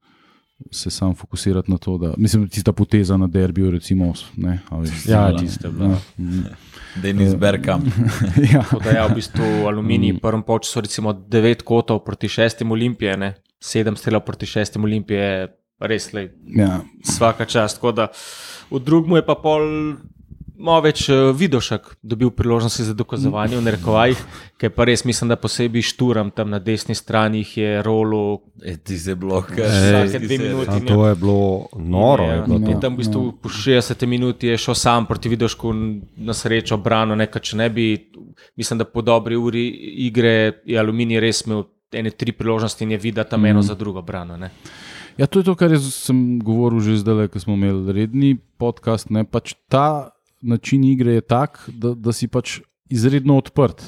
se 0.71 0.89
sam 0.89 1.15
fokusirati 1.15 1.71
na 1.71 1.77
to, 1.77 1.97
da 1.97 2.13
mislim, 2.17 2.47
tista 2.49 2.71
poteza 2.73 3.17
na 3.17 3.27
derbiju, 3.27 3.71
recimo. 3.71 4.13
Ne, 4.35 4.59
a 4.69 4.79
veš, 4.79 4.89
Ja, 5.07 5.31
tista- 5.31 5.39
tista 5.39 5.67
je 5.67 5.73
bila. 5.73 5.89
ja, 5.89 5.99
mm, 6.17 6.43
Denis 7.01 7.35
Bergkamp. 7.35 7.85
ja. 8.53 8.61
Tako 8.61 8.79
da 8.83 8.89
je 8.89 9.07
v 9.09 9.15
bistvu 9.15 9.43
aluminij, 9.67 10.11
v 10.11 10.19
prvem 10.19 10.43
polčasu 10.43 10.73
so 10.73 10.81
recimo 10.81 11.13
devet 11.13 11.61
kotov 11.61 11.99
proti 11.99 12.27
šestim 12.27 12.71
olimpije, 12.71 13.17
ne? 13.17 13.33
sedem 13.59 13.95
strelov 13.95 14.21
proti 14.21 14.45
šestim 14.45 14.83
olimpije, 14.83 15.47
res 15.79 16.11
le 16.13 16.29
ja. 16.55 16.81
vsaka 17.05 17.45
čast. 17.45 17.81
Da 17.93 18.11
v 18.71 18.79
drugem 18.83 19.19
je 19.21 19.25
pa 19.25 19.35
pol. 19.35 19.97
Malo 20.57 20.81
več 20.81 21.03
uh, 21.13 21.29
vidošek 21.37 21.99
dobil 22.01 22.31
priložnosti 22.33 22.81
za 22.81 22.95
dokazovanje, 22.97 23.59
v 23.59 23.65
narekovajih, 23.67 24.21
ker 24.57 24.71
pa 24.73 24.87
res 24.89 25.03
mislim, 25.05 25.29
da 25.29 25.35
posebej 25.37 25.85
šturam 25.85 26.31
tam 26.33 26.49
na 26.49 26.57
desni 26.57 26.95
strani 26.97 27.43
jih 27.43 27.51
je 27.59 27.75
rolo. 27.85 28.41
E, 28.65 28.73
ti 28.81 28.97
se 28.97 29.13
blok. 29.13 29.51
Vsake 29.53 30.17
dve 30.23 30.39
minuti. 30.41 30.73
A 30.73 30.81
to 30.81 30.97
je 31.05 31.19
bilo 31.21 31.69
noro. 31.77 32.25
Je 32.25 32.41
bilo 32.41 32.57
In 32.57 32.73
to. 32.73 32.79
tam 32.87 32.97
v 32.97 33.03
bistvu 33.03 33.21
po 33.37 33.53
60 33.53 34.01
minuti 34.09 34.49
je 34.49 34.57
šel 34.57 34.73
sam 34.81 35.05
proti 35.05 35.29
Vidošku 35.29 35.75
na 36.25 36.33
srečo 36.33 36.81
brano, 36.81 37.13
nekaj 37.13 37.51
če 37.51 37.61
ne 37.61 37.69
bi, 37.69 37.87
mislim, 38.57 38.81
da 38.81 38.89
po 38.89 39.05
dobri 39.05 39.37
uri 39.37 39.67
igre 40.09 40.63
je 40.65 40.81
Aluminij 40.81 41.21
res 41.21 41.45
imel 41.45 41.67
ene 41.93 42.17
tri 42.17 42.33
priložnosti 42.33 42.81
in 42.83 42.97
je 42.97 42.97
videl 42.97 43.29
tam 43.29 43.45
eno 43.45 43.61
za 43.61 43.77
drugo 43.77 44.01
brano. 44.01 44.41
Ne. 44.41 44.49
Ja, 45.17 45.25
to 45.25 45.41
je 45.41 45.47
to, 45.49 45.55
kar 45.57 45.71
jaz 45.73 45.81
sem 45.97 46.37
govoril 46.45 46.77
že 46.77 47.01
zdaj, 47.01 47.25
ko 47.33 47.41
smo 47.41 47.57
imeli 47.57 47.89
redni 47.89 48.35
podcast. 48.61 49.09
Ne, 49.09 49.25
pač 49.25 49.55
ta 49.65 50.13
način 50.45 50.83
igre 50.85 51.17
je 51.17 51.23
tak, 51.25 51.57
da, 51.73 51.95
da 51.97 52.13
si 52.13 52.29
pač 52.29 52.59
izredno 52.85 53.33
odprt. 53.41 53.81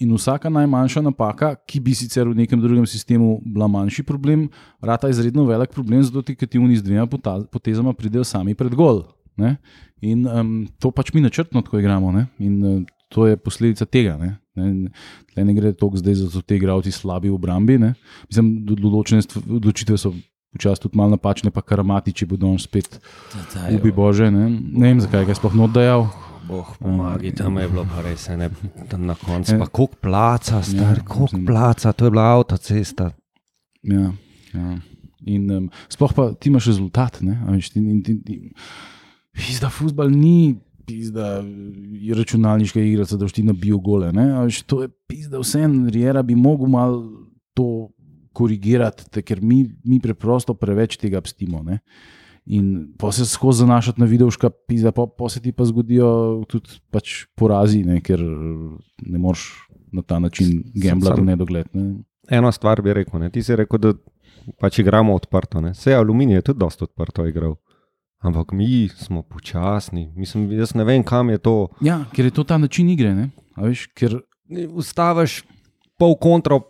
In 0.00 0.14
vsaka 0.14 0.48
najmanjša 0.48 1.02
napaka, 1.04 1.52
ki 1.68 1.82
bi 1.84 1.92
sicer 1.92 2.30
v 2.30 2.38
nekem 2.38 2.62
drugem 2.62 2.86
sistemu 2.88 3.42
bila 3.44 3.68
manjši 3.68 4.06
problem, 4.08 4.46
rata 4.80 5.10
izredno 5.12 5.44
velik 5.44 5.74
problem, 5.74 6.00
zato 6.06 6.22
ti 6.22 6.38
kativni 6.38 6.78
z 6.78 6.86
dvema 6.86 7.04
potezama 7.52 7.92
pridejo 7.92 8.24
sami 8.24 8.54
pred 8.54 8.72
gol. 8.78 9.02
Ne? 9.36 9.58
In 10.00 10.24
um, 10.24 10.54
to 10.80 10.94
pač 10.94 11.12
mi 11.12 11.20
načrtno 11.20 11.60
tako 11.60 11.82
igramo. 11.82 12.14
Ne? 12.14 12.24
In 12.38 12.56
uh, 12.64 12.80
to 13.12 13.26
je 13.28 13.36
posledica 13.36 13.84
tega. 13.84 14.16
Ne? 14.16 14.38
Ne, 14.56 15.44
ne 15.44 15.54
gre 15.54 15.74
toliko 15.76 16.00
zdaj 16.00 16.14
za 16.22 16.30
to, 16.32 16.40
da 16.40 16.48
te 16.48 16.56
igralci 16.56 16.94
slabi 16.94 17.28
v 17.28 17.36
obrambi. 17.36 17.76
Ne? 17.82 17.92
Mislim, 18.30 18.54
določene 18.64 19.26
odločitve 19.58 19.98
so 20.00 20.14
včasih 20.58 20.82
tudi 20.82 20.98
malo 20.98 21.14
napačne, 21.14 21.50
pa 21.50 21.62
karamati, 21.62 22.12
če 22.12 22.26
bodo 22.26 22.50
on 22.50 22.58
spet 22.58 22.98
ubi 23.70 23.92
bože. 23.92 24.28
Ne, 24.30 24.48
ne 24.50 24.86
vem, 24.88 25.00
zakaj 25.00 25.24
ga 25.24 25.34
sploh 25.34 25.54
not 25.54 25.72
dejal. 25.72 26.08
Boh, 26.48 26.64
Pomagi, 26.80 27.30
tam 27.36 27.58
je 27.58 27.68
bilo 27.68 27.84
pa 27.84 28.00
res 28.00 28.24
ne, 28.32 28.48
tam 28.88 29.04
na 29.04 29.12
koncu. 29.14 29.52
Ja. 29.52 29.58
Pa 29.60 29.66
koliko 29.68 29.98
placa, 30.00 30.62
star, 30.62 30.96
Ja, 30.96 31.04
koliko 31.04 31.42
placa, 31.46 31.92
to 31.92 32.06
je 32.06 32.10
bila 32.10 32.22
avtocesta. 32.34 33.10
Ja, 33.82 34.12
ja. 34.54 34.78
In 35.26 35.44
um, 35.50 35.66
sploh 35.88 36.14
pa 36.16 36.32
ti 36.32 36.48
imaš 36.48 36.66
rezultat. 36.66 37.20
Ne? 37.20 37.36
a 37.44 37.52
veš, 37.52 37.68
ti- 37.70 37.84
ti- 38.00 38.16
ti- 38.24 38.40
Pizda, 39.36 39.68
futbal 39.68 40.08
ni. 40.08 40.56
Pizda, 40.88 41.44
računalniška 42.16 42.80
igra, 42.80 43.04
da 43.04 43.20
boš 43.20 43.32
ti 43.36 43.42
nabil 43.44 43.76
gole. 43.76 44.08
ne, 44.12 44.32
a 44.32 44.46
Veš, 44.48 44.62
to 44.64 44.82
je 44.82 44.88
pizda, 44.88 45.36
vse 45.38 45.60
en, 45.60 45.88
Riera 45.92 46.22
bi 46.22 46.34
mogel 46.34 46.66
malo 46.66 47.04
to 47.52 47.90
korigirati, 48.38 49.08
te, 49.10 49.24
ker 49.26 49.42
mi, 49.42 49.64
mi 49.84 49.98
preprosto 50.02 50.54
preveč 50.54 50.96
tega 51.00 51.22
pstimo. 51.24 51.64
Ne? 51.66 51.80
In 52.54 52.94
pa 52.96 53.10
se 53.12 53.26
skozi 53.28 53.66
zanašati 53.66 54.00
na 54.00 54.06
videoška, 54.08 54.50
pizda, 54.70 54.92
pa, 54.96 55.04
pa 55.06 55.28
se 55.28 55.42
ti 55.44 55.52
pa 55.52 55.66
zgodijo 55.68 56.44
tudi 56.48 56.78
pač 56.94 57.26
porazi, 57.36 57.82
ne, 57.84 57.98
ker 58.04 58.22
ne 58.22 59.18
moreš 59.20 59.50
na 59.92 60.04
ta 60.04 60.18
način 60.22 60.62
gamblati 60.74 61.20
v 61.20 61.28
nedogled. 61.32 61.68
Ne. 61.76 61.88
Eno 62.30 62.52
stvar 62.52 62.80
bi 62.84 62.94
rekel, 62.96 63.20
ne? 63.20 63.30
ti 63.32 63.42
si 63.44 63.56
rekel, 63.56 63.80
da 63.80 63.92
pač 64.60 64.80
igramo 64.80 65.16
odprto. 65.16 65.60
Ne? 65.64 65.74
Vse 65.76 65.96
aluminij 65.96 66.40
je 66.40 66.46
tudi 66.50 66.64
dosta 66.64 66.88
odprto 66.88 67.26
igral. 67.28 67.58
Ampak 68.24 68.52
mi 68.52 68.88
smo 68.88 69.22
počasni, 69.22 70.08
mislim, 70.16 70.48
jaz 70.58 70.72
ne 70.74 70.84
vem, 70.84 71.04
kam 71.06 71.28
je 71.30 71.38
to. 71.38 71.54
Ja, 71.84 72.00
ker 72.12 72.26
je 72.26 72.34
to 72.34 72.44
ta 72.44 72.58
način 72.58 72.88
igre. 72.90 73.14
ne. 73.14 73.28
A 73.54 73.68
Veš, 73.68 73.86
ker 73.94 74.18
Ustaviš 74.48 75.42
pol 76.00 76.16
kontro, 76.18 76.62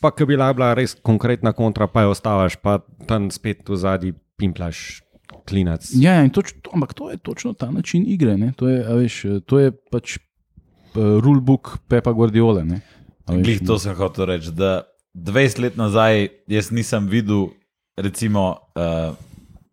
pa 0.00 0.10
ki 0.10 0.24
bi 0.24 0.34
bila 0.34 0.50
bila 0.56 0.72
res 0.74 0.96
konkretna 0.96 1.52
kontra, 1.52 1.86
pa 1.86 2.06
jo 2.06 2.14
ostavaš, 2.14 2.56
pa 2.56 2.80
tam 3.06 3.30
spet 3.30 3.68
v 3.68 3.76
zadnji 3.76 4.12
pimplaš 4.40 5.02
klinac. 5.46 5.86
Ja, 5.94 6.18
ja, 6.18 6.24
in 6.24 6.32
toč, 6.34 6.54
to, 6.62 6.72
ampak 6.74 6.94
to 6.96 7.10
je 7.10 7.18
točno 7.18 7.52
ta 7.52 7.70
način 7.70 8.04
igre. 8.06 8.36
ne. 8.38 8.52
To 8.56 8.68
je, 8.68 8.80
a 8.86 8.96
veš, 8.96 9.44
to 9.46 9.60
je 9.60 9.72
pač 9.72 10.16
uh, 10.16 11.20
rulebook 11.20 11.78
Pepa 11.88 12.12
Guardiola. 12.12 12.64
ne. 12.64 12.80
A 13.26 13.36
veš, 13.36 13.44
Glih 13.46 13.60
to 13.66 13.78
sem 13.78 13.94
hotel 13.94 14.26
reči. 14.26 14.54
Da 14.54 14.86
20 15.14 15.60
let 15.60 15.76
nazaj 15.76 16.28
jaz 16.48 16.70
nisem 16.70 17.08
videl, 17.10 17.50
recimo, 17.96 18.56
uh, 18.78 19.14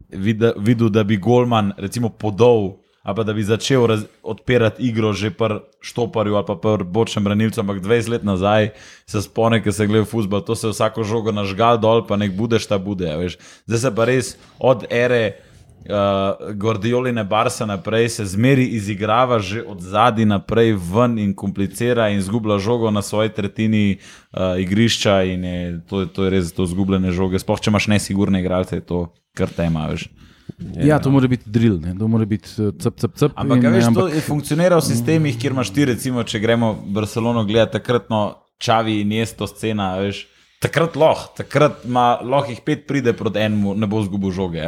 videl, 0.10 0.54
videl, 0.58 0.90
da 0.90 1.04
bi 1.04 1.18
Golman 1.18 1.74
recimo, 1.78 2.10
podal 2.10 2.78
ali 3.08 3.16
pa 3.16 3.24
da 3.24 3.34
bi 3.34 3.44
začel 3.44 3.86
raz, 3.86 4.04
odpirati 4.24 4.84
igro 4.84 5.14
že 5.14 5.32
pri 5.32 5.64
Štoparju 5.80 6.36
ali 6.36 6.46
pa 6.48 6.56
pri 6.60 6.84
bočnem 6.84 7.24
branilcu. 7.24 7.62
Ampak 7.64 7.80
20 7.80 8.10
let 8.10 8.24
nazaj 8.24 8.70
se 9.08 9.22
spomnim, 9.22 9.64
ker 9.64 9.74
se 9.74 9.88
gleda 9.88 10.06
futbol, 10.06 10.44
to 10.44 10.56
se 10.56 10.68
vsako 10.68 11.08
žogo 11.08 11.32
nažgal 11.32 11.80
dol, 11.80 12.04
pa 12.04 12.20
nek 12.20 12.36
budeš 12.36 12.68
ta 12.68 12.78
bude. 12.78 13.08
veš. 13.08 13.40
Zdaj 13.64 13.80
se 13.80 13.96
pa 13.96 14.06
res 14.06 14.36
od 14.60 14.84
ere. 14.92 15.40
Uh, 15.88 16.52
Gordioline 16.60 17.24
Barsa 17.24 17.66
naprej 17.66 18.10
se 18.10 18.26
zmeri 18.26 18.66
izigrava 18.76 19.40
že 19.40 19.64
od 19.64 19.80
zadaj 19.80 20.26
naprej 20.26 20.76
ven 20.76 21.16
in 21.20 21.32
komplicira 21.32 22.10
in 22.10 22.20
zgublja 22.22 22.60
žogo 22.60 22.92
na 22.92 23.02
svoji 23.02 23.30
tretjini 23.30 23.96
uh, 23.96 24.60
igrišča 24.60 25.24
in 25.24 25.44
je, 25.44 25.80
to, 25.88 26.06
to 26.06 26.28
je 26.28 26.30
res 26.30 26.52
to 26.52 26.66
zgubljene 26.66 27.12
žoge. 27.16 27.40
Sploh 27.40 27.62
če 27.62 27.72
imaš 27.72 27.88
nesigurne 27.88 28.44
igralce, 28.44 28.76
je 28.76 28.84
to 28.84 29.14
kar 29.32 29.48
tema. 29.48 29.88
Veš. 29.88 30.10
Ja, 30.58 30.98
to 31.00 31.12
mora 31.14 31.28
biti 31.30 31.50
drill, 31.50 31.78
ne. 31.82 31.94
to 32.00 32.08
mora 32.08 32.26
biti 32.26 32.50
eh, 32.58 32.72
cep, 32.82 32.98
cep, 32.98 33.14
cep. 33.16 33.32
Ampak, 33.38 33.62
in, 33.62 33.70
veš, 33.76 33.84
to 33.84 33.90
ampak- 33.92 34.16
je 34.16 34.22
funkcionira 34.26 34.80
v 34.80 34.86
sistemih, 34.88 35.38
kjer 35.38 35.54
imaš 35.54 35.70
ti, 35.74 35.86
recimo, 35.86 36.24
če 36.26 36.42
gremo 36.42 36.74
Barcelono 36.94 37.46
gledati, 37.46 37.78
takratno 37.78 38.42
Čavi 38.58 39.02
in 39.04 39.12
Jesto 39.14 39.46
scena, 39.48 39.94
veš. 40.02 40.26
Takrat 40.58 40.96
lahko, 40.98 41.36
takrat 41.38 41.84
ima 41.86 42.18
lahko 42.26 42.50
jih 42.50 42.64
pet 42.66 42.88
pride 42.90 43.14
proti 43.14 43.44
enemu, 43.46 43.76
ne 43.78 43.86
bo 43.86 44.02
zgubil 44.02 44.34
žoge. 44.34 44.64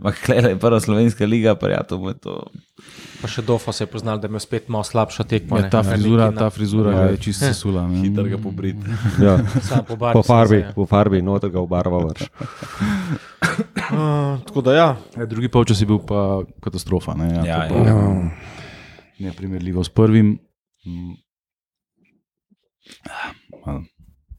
Ampak 0.00 0.22
klej 0.24 0.40
je 0.48 0.56
prva 0.56 0.80
slovenska 0.80 1.28
liga, 1.28 1.52
pa 1.52 1.68
ja, 1.68 1.82
to 1.84 1.98
bo 2.00 2.16
to. 2.16 2.38
Pa 3.16 3.26
še 3.26 3.42
Dofo 3.42 3.72
se 3.72 3.82
je 3.82 3.88
poznal, 3.88 4.18
da 4.18 4.26
je 4.26 4.30
imel 4.30 4.40
spet 4.40 4.68
malo 4.68 4.84
slabšo 4.84 5.24
tekmo. 5.24 5.56
Ja, 5.56 5.62
ne. 5.62 5.70
ta 5.70 5.82
frizura, 5.82 6.28
ta 6.28 6.40
na- 6.40 6.50
frizura 6.50 6.92
ga 6.92 7.04
je 7.06 7.18
čisto 7.18 7.46
sesula. 7.46 7.86
ne. 7.86 8.02
Hitro 8.02 8.24
ga 8.24 8.38
pobriti. 8.38 8.84
Ja. 9.22 9.38
Po, 9.82 9.96
Po 9.96 10.22
farbi, 10.22 10.60
se, 10.60 10.72
po 10.74 10.84
farbi, 10.84 11.22
noter 11.22 11.50
ga 11.50 11.60
obarvavaš. 11.60 12.28
Uh, 13.88 14.36
tako 14.46 14.60
da 14.60 14.74
ja. 14.74 14.88
Ja, 15.16 15.24
drugi 15.24 15.48
polčas 15.48 15.80
je 15.80 15.86
bil 15.86 15.98
pa 15.98 16.42
katastrofa. 16.60 17.14
Ne, 17.14 17.34
ja, 17.34 17.42
Ja, 17.44 17.58
to 17.64 17.74
pa 17.74 17.80
Ja. 17.82 17.96
Neprimerljivo 19.18 19.80
s 19.80 19.88
prvim. 19.88 20.38
Mm. 20.84 21.14
Malo. 23.66 23.82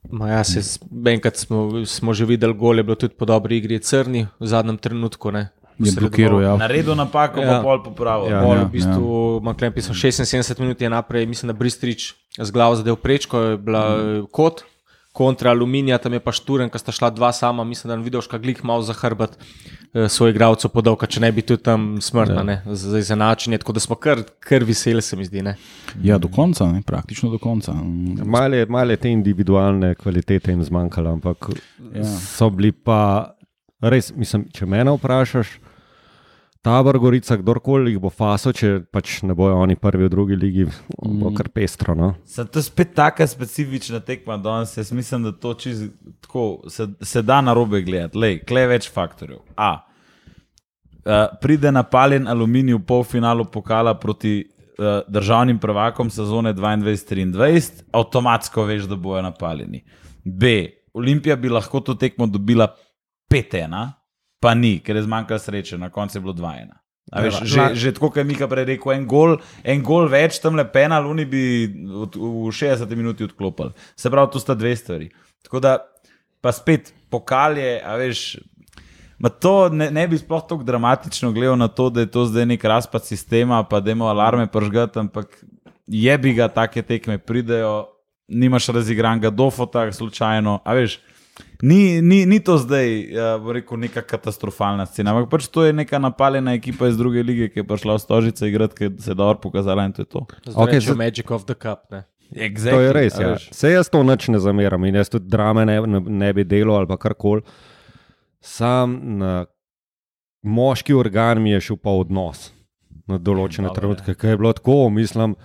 Ma 0.09 0.29
ja, 0.29 0.43
se, 0.43 0.61
enkrat 1.05 1.35
smo, 1.35 1.83
smo 1.85 2.13
že 2.13 2.25
videli, 2.25 2.53
gol 2.53 2.77
je 2.77 2.83
bilo 2.83 2.95
tudi 2.95 3.11
po 3.11 3.25
dobri 3.25 3.57
igri, 3.57 3.79
crni 3.79 4.27
v 4.39 4.45
zadnjem 4.47 4.77
trenutku. 4.77 5.31
Ne. 5.31 5.49
Je 5.79 5.91
blokiral, 5.93 6.41
ja. 6.41 6.55
Naredil 6.57 6.95
napako, 6.95 7.41
Ja. 7.41 7.47
pa 7.47 7.61
pol 7.61 7.83
popravil. 7.83 8.31
Ja. 8.31 8.41
Pol, 8.41 8.55
ja, 8.57 8.63
v 8.65 8.71
bistvu, 8.71 9.41
ja. 9.45 9.53
Klem 9.53 9.73
pisal 9.73 9.93
76 9.95 10.59
minut 10.59 10.81
je 10.81 10.89
naprej, 10.89 11.25
mislim, 11.25 11.47
da 11.47 11.57
Bristrič 11.57 12.13
z 12.37 12.49
glavo 12.51 12.75
zadev 12.75 12.95
prečko, 12.95 13.39
je 13.39 13.57
bila 13.57 13.83
mm. 13.97 14.25
kot. 14.31 14.63
Kontra 15.17 15.49
aluminija, 15.49 15.97
tam 15.97 16.13
je 16.13 16.19
pa 16.21 16.29
šturen, 16.31 16.69
ki 16.69 16.77
sta 16.77 16.93
šla 16.93 17.09
dva 17.09 17.31
sama, 17.33 17.63
mislim, 17.65 17.89
da 17.89 17.95
je 17.97 18.03
videl, 18.05 18.21
škag 18.21 18.41
glih 18.41 18.59
malo 18.61 18.81
za 18.85 18.93
hrbet 18.93 19.33
eh, 19.93 20.05
svoj 20.09 20.29
igralcev 20.29 20.69
podal, 20.69 20.93
če 20.93 21.21
ne 21.23 21.31
bi 21.33 21.41
tudi 21.41 21.63
tam 21.65 21.97
smrtna, 22.01 22.43
ja. 22.45 22.61
za 22.69 22.99
izenačenje. 23.01 23.57
Tako 23.57 23.73
da 23.73 23.81
smo 23.81 23.95
kar, 23.97 24.21
kar 24.39 24.61
veseli, 24.63 25.01
se 25.01 25.17
mi 25.17 25.25
zdi. 25.25 25.41
Ne? 25.41 25.55
Ja, 26.05 26.19
do 26.21 26.29
konca, 26.29 26.69
ne, 26.69 26.83
praktično 26.85 27.31
do 27.33 27.41
konca. 27.41 27.73
Mm. 27.73 28.29
Malo 28.69 28.91
je 28.91 28.97
te 28.97 29.09
individualne 29.09 29.95
kvalitete 29.95 30.51
jim 30.53 30.61
zmanjkalo, 30.63 31.17
ampak 31.17 31.49
Ja. 31.93 32.05
so 32.05 32.49
bili 32.49 32.71
pa 32.71 33.33
res, 33.81 34.13
mislim, 34.13 34.45
če 34.53 34.65
mene 34.65 34.93
vprašaš. 34.93 35.57
Tabor, 36.61 36.97
Gorica, 36.99 37.37
kdorkoli 37.37 37.93
jih 37.93 38.01
bo 38.01 38.09
faso, 38.13 38.51
če 38.55 38.81
pač 38.91 39.21
ne 39.27 39.35
bojo 39.37 39.57
oni 39.61 39.77
prvi 39.79 40.07
v 40.07 40.11
drugi 40.11 40.37
ligi, 40.39 40.65
bo 40.97 41.31
kar 41.35 41.49
pestro. 41.53 41.95
No? 41.95 42.13
Se 42.25 42.45
to 42.45 42.59
je 42.59 42.67
spet 42.67 42.93
tako 42.97 43.27
specifična 43.27 44.01
tekma 44.05 44.37
danes. 44.41 44.75
Jaz 44.77 44.91
mislim, 44.91 45.27
da 45.27 45.31
to 45.31 45.53
čiz, 45.53 45.85
tako, 46.21 46.63
se, 46.69 46.87
se 47.01 47.21
da 47.21 47.41
na 47.41 47.53
robe 47.57 47.81
gledati. 47.81 48.17
Lej, 48.17 48.39
kle 48.47 48.65
je 48.65 48.71
več 48.73 48.89
faktorjev. 48.93 49.43
A. 49.55 49.73
Uh, 51.07 51.23
pride 51.41 51.71
napaljen 51.71 52.27
aluminij 52.27 52.75
v 52.75 52.83
polfinalu 52.87 53.45
pokala 53.51 53.93
proti 53.95 54.41
uh, 54.43 55.05
državnim 55.07 55.59
prvakom 55.59 56.09
sezone 56.11 56.51
22-23, 56.53 57.85
avtomatsko 57.95 58.65
veš, 58.67 58.89
da 58.91 58.97
bojo 58.99 59.21
napaljeni. 59.23 59.85
B. 60.25 60.57
Olimpija 60.97 61.35
bi 61.35 61.49
lahko 61.49 61.79
to 61.79 61.93
tekmo 61.95 62.27
dobila 62.27 62.73
5-1, 63.31 63.91
pa 64.47 64.55
ni, 64.55 64.77
ker 64.79 64.95
je 64.95 65.03
zmanjkalo 65.03 65.43
sreče, 65.43 65.77
na 65.77 65.89
koncu 65.91 66.15
je 66.17 66.21
bilo 66.23 66.33
2-1. 66.33 66.71
A 67.11 67.23
Veš, 67.23 67.39
že, 67.43 67.63
že 67.75 67.91
tako, 67.95 68.11
kot 68.11 68.19
je 68.19 68.27
Mika 68.27 68.47
prej 68.51 68.67
rekel, 68.67 68.93
en 68.95 69.03
gol, 69.07 69.37
en 69.63 69.83
gol 69.83 70.07
več, 70.11 70.39
tam 70.43 70.55
le 70.59 70.63
penal, 70.67 71.07
oni 71.07 71.23
bi 71.27 71.43
od, 71.87 72.15
v 72.15 72.51
60 72.55 72.95
minuti 72.99 73.27
odklopili. 73.27 73.75
Se 73.99 74.11
pravi, 74.11 74.31
to 74.31 74.39
sta 74.43 74.55
dve 74.55 74.73
stvari. 74.75 75.07
Tako 75.43 75.63
da, 75.63 75.73
pa 76.43 76.51
spet 76.55 76.93
pokalje, 77.11 77.79
a 77.83 77.95
veš. 77.99 78.37
Ma 79.17 79.31
to 79.33 79.71
ne, 79.73 79.87
ne 79.89 80.03
bi 80.05 80.19
sploh 80.19 80.43
tako 80.45 80.61
dramatično 80.63 81.31
gledal 81.33 81.55
na 81.57 81.67
to, 81.67 81.87
da 81.89 82.03
je 82.03 82.11
to 82.13 82.27
zdaj 82.29 82.45
nek 82.45 82.63
razpad 82.69 83.07
sistema, 83.07 83.63
pa 83.65 83.79
da 83.81 83.91
imamo 83.91 84.11
alarme 84.11 84.45
pržgati, 84.51 84.99
ampak 85.01 85.39
je 85.87 86.17
bi 86.21 86.35
ga 86.37 86.51
take 86.53 86.83
tekme 86.85 87.17
pridejo, 87.17 87.87
nimaš 88.27 88.67
razigranega 88.75 89.31
dofota, 89.33 89.87
slučajno. 89.91 90.59
A 90.61 90.75
veš, 90.77 90.99
ni, 91.61 92.01
ni, 92.01 92.25
ni 92.25 92.39
to 92.39 92.57
zdaj, 92.57 92.89
uh, 93.13 93.51
rekel, 93.53 93.79
neka 93.79 94.01
katastrofalna 94.01 94.85
scena, 94.85 95.13
ampak 95.15 95.29
pač 95.31 95.47
to 95.53 95.65
je 95.65 95.73
neka 95.73 95.99
napaljena 95.99 96.53
ekipa 96.57 96.87
iz 96.87 96.97
druge 96.97 97.23
lige, 97.23 97.49
ki 97.49 97.63
je 97.63 97.67
prišla 97.67 97.97
v 97.97 98.03
Stožice 98.03 98.49
igrati, 98.49 98.75
ki 98.75 98.91
se 99.01 99.11
je 99.11 99.15
dobro 99.15 99.39
pokazala 99.41 99.85
in 99.85 99.95
to 99.97 100.05
je 100.05 100.11
to. 100.11 100.25
Zdaj 100.45 100.63
okay, 100.65 100.81
zdaj- 100.81 100.97
Magic 100.97 101.31
of 101.31 101.45
the 101.45 101.55
Cup. 101.55 101.89
Ne. 101.91 102.03
Exactly, 102.31 102.75
To 102.75 102.81
je 102.81 102.93
res. 102.93 103.19
Ja. 103.19 103.35
Vse 103.39 103.71
jaz 103.71 103.89
to 103.89 104.03
nič 104.03 104.27
ne 104.27 104.39
zameram 104.43 104.83
in 104.85 104.95
jaz 104.99 105.09
tudi 105.09 105.29
drame 105.31 105.63
ne, 105.65 105.79
ne, 105.87 105.99
ne 105.99 106.33
bi 106.35 106.43
delal 106.43 106.81
ali 106.81 106.87
pa 106.89 106.97
karkoli. 106.99 107.41
Sam 108.43 108.99
na 109.17 109.45
moški 110.43 110.93
organ 110.93 111.41
mi 111.41 111.55
je 111.55 111.61
šel 111.61 111.79
pa 111.79 111.95
odnos 111.95 112.51
na 113.07 113.17
določene 113.17 113.69
Dobro, 113.69 113.79
trenutke, 113.79 114.15
ki 114.19 114.33
je 114.33 114.37
bilo 114.37 114.51
tako, 114.53 114.89
mislim, 114.91 115.35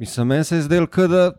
mislim 0.00 0.32
meni 0.32 0.44
se 0.44 0.56
je 0.56 0.62
zdelo, 0.62 0.88
da 1.08 1.32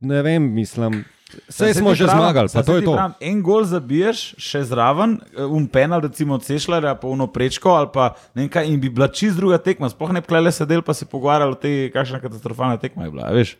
ne 0.00 0.22
vem, 0.22 0.48
mislim. 0.54 1.04
Vse 1.48 1.58
Saj 1.58 1.74
smo 1.74 1.94
že 1.94 2.06
zmagali, 2.06 2.48
pa 2.52 2.62
to 2.62 2.76
je 2.76 2.84
to. 2.84 2.92
Pravim, 2.96 3.14
en 3.20 3.42
gol 3.42 3.64
zabiješ, 3.64 4.34
še 4.40 4.62
zraven, 4.68 5.16
um 5.48 5.66
penal, 5.70 6.02
recimo 6.04 6.36
od 6.36 6.44
Sešljarja, 6.44 6.94
pa 7.00 7.08
uno 7.08 7.26
prečko, 7.32 7.72
ali 7.78 7.88
pa 7.92 8.12
ne 8.34 8.44
vem 8.44 8.50
kaj, 8.52 8.68
in 8.68 8.80
bi 8.80 8.90
bila 8.92 9.08
čist 9.08 9.36
druga 9.40 9.58
tekma, 9.62 9.90
sploh 9.92 10.12
ne 10.12 10.20
bi 10.20 10.28
klele 10.28 10.52
sedel, 10.52 10.84
pa 10.84 10.94
se 10.94 11.08
pogovarjali 11.08 11.56
o 11.56 11.58
tej, 11.58 11.90
kakšna 11.94 12.20
katastrofalna 12.20 12.76
tekma 12.82 13.08
je 13.08 13.14
bila. 13.16 13.32
Veš, 13.32 13.56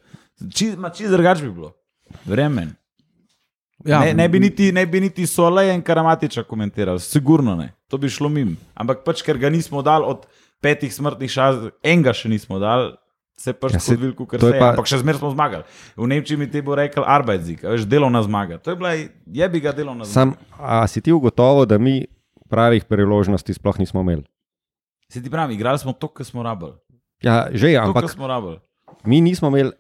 čist, 0.52 0.79
ma 0.79 0.93
čist 0.93 1.12
drugač 1.14 1.43
bi 1.45 1.50
bilo. 1.50 1.73
Vremen. 2.29 2.76
Ja, 3.85 4.00
Ne, 4.05 4.14
ne, 4.14 4.29
bi 4.29 4.38
niti, 4.38 4.71
ne 4.73 4.87
bi 4.87 5.00
niti 5.02 5.26
Soleja 5.26 5.75
in 5.75 5.83
Karamatiča 5.83 6.45
komentirali, 6.47 7.00
sigurno 7.02 7.57
ne, 7.59 7.73
to 7.91 7.99
bi 7.99 8.09
šlo 8.09 8.29
mim. 8.31 8.55
Ampak 8.79 9.02
pač, 9.02 9.25
ker 9.26 9.38
ga 9.38 9.50
nismo 9.50 9.83
dali 9.83 10.07
od 10.07 10.26
petih 10.62 10.93
smrtnih 10.95 11.31
šaz, 11.31 11.57
enega 11.83 12.14
še 12.14 12.31
nismo 12.31 12.61
dali, 12.62 12.93
se 13.35 13.51
je 13.51 13.55
pač 13.55 13.73
Ja, 13.73 13.81
saj 13.81 13.97
zgodil, 13.97 14.15
kot 14.15 14.31
to 14.33 14.39
se 14.41 14.47
je 14.47 14.55
je. 14.55 14.61
pa- 14.61 14.71
Ampak 14.71 14.87
še 14.87 14.99
zmeraj 14.99 15.19
smo 15.19 15.31
zmagali. 15.31 15.65
V 15.95 16.07
Nemčiji 16.07 16.37
mi 16.37 16.47
te 16.47 16.61
bo 16.61 16.75
rekel 16.75 17.03
Arbeitszik, 17.03 17.61
a 17.61 17.71
veš, 17.71 17.85
delovna 17.85 18.21
zmaga. 18.21 18.59
To 18.59 18.71
je 18.71 18.77
bila, 18.77 18.93
je 19.27 19.47
bi 19.47 19.59
ga 19.59 19.73
delovna 19.73 20.05
zmaga. 20.05 20.12
Sam, 20.12 20.29
a 20.57 20.87
si 20.87 20.99
ti 20.99 21.11
ugotovil, 21.11 21.65
da 21.65 21.77
mi 21.77 22.07
pravih 22.47 22.85
priložnosti 22.85 23.51
sploh 23.51 23.77
nismo 23.77 24.01
imeli? 24.01 24.23
Se 25.09 25.19
ti 25.19 25.29
pravi, 25.29 25.55
igrali 25.55 25.77
smo 25.77 25.93
to, 25.93 26.09
kar 26.09 26.23
smo 26.23 26.43
rabili. 26.43 26.73
Ja, 27.21 27.49
že, 27.51 27.73
To, 27.73 27.83
ampak 27.85 28.03
kar 28.03 28.11
smo 28.11 28.27
rabili. 28.27 28.59
mi 29.05 29.21
nismo 29.21 29.49
imeli. 29.49 29.73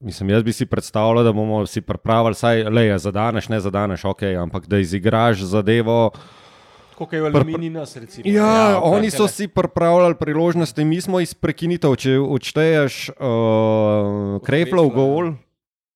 Mislim, 0.00 0.30
jaz 0.30 0.42
bi 0.42 0.52
si 0.52 0.66
predstavljal, 0.66 1.22
da 1.22 1.32
bomo 1.32 1.64
si 1.64 1.80
pripravili, 1.80 2.34
saj 2.34 2.64
le 2.64 2.82
je 2.84 2.98
zadaneš, 3.00 3.48
ne 3.48 3.56
zadaneš, 3.58 4.04
ok, 4.04 4.22
ampak 4.36 4.66
da 4.66 4.76
izigraš 4.78 5.38
zadevo. 5.40 6.10
Kot 6.94 7.12
je 7.12 7.22
v 7.22 7.26
Aluminiji 7.26 7.70
nas, 7.70 7.96
recimo. 7.96 8.22
Ja, 8.26 8.32
Ja, 8.32 8.70
ja 8.70 8.78
ok, 8.78 8.92
oni 8.92 9.10
so 9.10 9.26
si 9.28 9.48
pripravljali 9.48 10.14
priložnosti, 10.14 10.84
mi 10.84 11.00
smo 11.00 11.20
iz 11.20 11.34
prekinitev, 11.34 11.96
če 11.96 12.18
odšteješ 12.18 12.94
uh, 13.10 14.38
Krejflov 14.40 14.90
Krefla, 14.90 15.02
ja. 15.02 15.14
gol. 15.14 15.32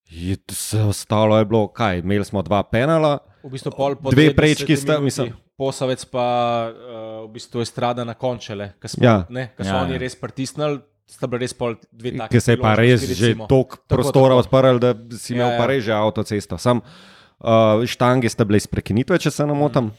Je 0.09 0.37
vse 0.49 0.83
ostalo 0.89 1.39
je 1.39 1.45
bilo, 1.45 1.69
kaj, 1.69 2.01
imeli 2.01 2.25
smo 2.25 2.43
dva 2.43 2.63
penala, 2.63 3.19
V 3.39 3.55
bistvu 3.55 3.71
pol 3.71 3.95
po 3.95 4.11
Dve 4.11 4.33
90 4.33 4.37
prečki 4.37 4.75
sta, 4.77 4.99
minuti, 4.99 5.05
mislim. 5.05 5.29
Posavec 5.59 6.03
pa 6.11 6.27
uh, 6.69 7.27
v 7.27 7.39
bistvu 7.39 7.63
je 7.63 7.67
strada 7.71 8.03
na 8.05 8.15
končele, 8.19 8.75
ker 8.83 8.91
smo, 8.91 9.03
Ja. 9.05 9.17
ne, 9.31 9.51
ker 9.57 9.67
so 9.67 9.75
Ja, 9.75 9.83
oni 9.87 9.95
ja. 9.95 10.03
res 10.03 10.15
pritisnili, 10.19 10.81
sta 11.07 11.27
bili 11.31 11.47
res 11.47 11.55
pol 11.55 11.79
dve 11.93 12.13
taki. 12.19 12.35
Ker 12.35 12.43
se 12.43 12.53
je 12.55 12.61
pa 12.61 12.75
res 12.79 13.07
že 13.07 13.35
toliko 13.49 13.79
prostora 13.87 14.35
odprl, 14.39 14.79
da 14.83 14.93
si 15.15 15.35
imel 15.35 15.55
Ja, 15.55 15.57
pa 15.57 15.65
ja. 15.65 15.71
res 15.71 15.85
že 15.87 15.93
avtocesto. 15.95 16.59
Sam 16.59 16.83
uh, 16.83 17.87
štange 17.87 18.29
sta 18.29 18.45
bile 18.45 18.59
iz 18.59 18.67
prekinitve, 18.67 19.19
če 19.19 19.31
se 19.31 19.47
ne 19.47 19.55
motim. 19.55 19.91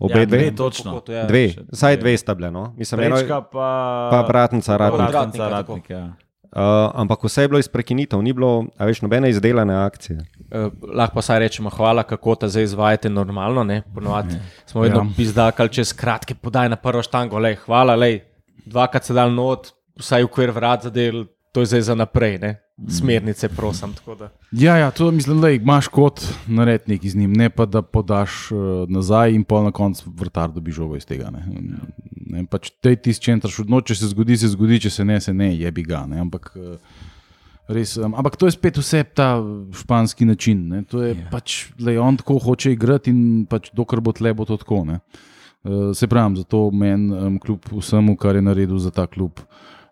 Obe 0.00 0.20
ja, 0.20 0.26
dve? 0.26 0.38
dve, 0.38 0.56
točno. 0.56 1.02
Ja. 1.08 1.26
Dve, 1.26 1.54
vsaj 1.72 1.96
dve. 1.96 2.02
dve 2.02 2.16
sta 2.18 2.34
bile. 2.34 2.50
No? 2.50 2.74
Mislim, 2.76 3.00
eno, 3.00 3.16
Prečka 3.16 3.40
pa, 3.40 3.68
pa 4.10 4.20
vratnica, 4.22 4.76
radnik. 4.76 5.00
Vrat- 5.00 5.10
Vratnica, 5.10 5.48
Ratnika, 5.48 5.72
ratnik, 5.74 5.90
ja. 5.90 6.04
Uh, 6.48 6.90
ampak 6.94 7.24
vse 7.24 7.42
je 7.42 7.48
bilo 7.48 7.58
iz 7.58 7.68
prekinitev, 7.68 8.22
ni 8.22 8.32
bilo, 8.32 8.64
a 8.78 8.84
veš, 8.84 9.02
nobene 9.02 9.28
izdelane 9.30 9.74
akcije. 9.74 10.18
Uh, 10.48 10.72
lahko 10.94 11.14
pa 11.14 11.22
saj 11.22 11.38
rečemo, 11.38 11.70
hvala, 11.70 12.02
kako 12.02 12.34
ta 12.34 12.48
zdaj 12.48 12.62
izvajate 12.62 13.10
normalno. 13.10 13.64
Ne? 13.64 13.82
Ponovadi 13.94 14.34
smo 14.66 14.80
vedno 14.80 15.00
Ja. 15.00 15.04
ja. 15.04 15.12
pizdakali 15.16 15.68
čez 15.68 15.92
kratke 15.92 16.34
podaj 16.34 16.68
na 16.68 16.76
prvo 16.76 17.02
štango. 17.02 17.38
Lej, 17.38 17.54
hvala, 17.66 17.94
lej. 17.94 18.20
dvakrat 18.66 19.04
se 19.04 19.14
dal 19.14 19.32
not, 19.32 19.72
vsaj 19.98 20.24
ukvir 20.24 20.50
vrat 20.50 20.82
zadel, 20.82 21.24
to 21.52 21.60
je 21.60 21.66
zdaj 21.66 21.80
za 21.80 21.94
naprej. 21.94 22.38
Ne? 22.38 22.60
Smernice, 22.86 23.48
prosim. 23.48 23.94
da. 24.18 24.30
Ja, 24.52 24.76
ja, 24.76 24.90
to 24.90 25.10
mislim, 25.10 25.40
da 25.40 25.50
imaš 25.50 25.88
kot 25.88 26.22
nared 26.46 26.80
neki 26.86 27.10
z 27.10 27.16
njim, 27.16 27.32
ne 27.32 27.50
pa 27.50 27.66
da 27.66 27.82
podaš 27.82 28.52
uh, 28.52 28.58
nazaj 28.88 29.34
in 29.34 29.44
pol 29.44 29.64
na 29.64 29.70
koncu 29.70 30.10
vrtar 30.16 30.52
dobi 30.52 30.72
žogo 30.72 30.96
iz 30.96 31.06
tega. 31.06 31.30
Ne, 31.34 31.42
ne 32.26 32.44
pač 32.46 32.70
te 32.80 32.94
tisti 32.96 33.24
čentar 33.24 33.50
šudno, 33.50 33.80
če 33.80 33.96
se 33.98 34.12
zgodi, 34.12 34.36
se 34.38 34.52
zgodi, 34.54 34.78
če 34.86 34.92
se 34.94 35.04
ne, 35.04 35.18
se 35.20 35.34
ne, 35.34 35.50
jebi 35.58 35.82
ga. 35.82 36.04
Ne, 36.06 36.20
ampak, 36.22 36.52
uh, 36.54 37.02
res, 37.66 37.96
um, 37.98 38.14
ampak 38.14 38.38
to 38.38 38.46
je 38.46 38.54
spet 38.54 38.78
vse 38.78 39.02
ta 39.10 39.32
španski 39.82 40.28
način. 40.30 40.62
Ne, 40.70 40.84
to 40.86 41.02
je 41.02 41.16
ja. 41.16 41.26
pač, 41.34 41.72
lej, 41.82 41.98
on 41.98 42.20
tako 42.22 42.38
hoče 42.46 42.76
igrati 42.76 43.10
in 43.10 43.42
pač 43.50 43.72
dokler 43.74 44.04
bo 44.06 44.14
tle, 44.14 44.36
bo 44.38 44.46
to 44.46 44.60
tako. 44.62 44.84
Ne. 44.86 45.00
Uh, 45.66 45.90
se 45.98 46.06
pravi, 46.06 46.44
zato 46.44 46.68
meni, 46.70 47.10
um, 47.10 47.42
kljub 47.42 47.66
vsemu, 47.74 48.14
kar 48.22 48.38
je 48.38 48.46
naredil 48.46 48.78
za 48.78 48.94
ta 48.94 49.10
klub, 49.10 49.42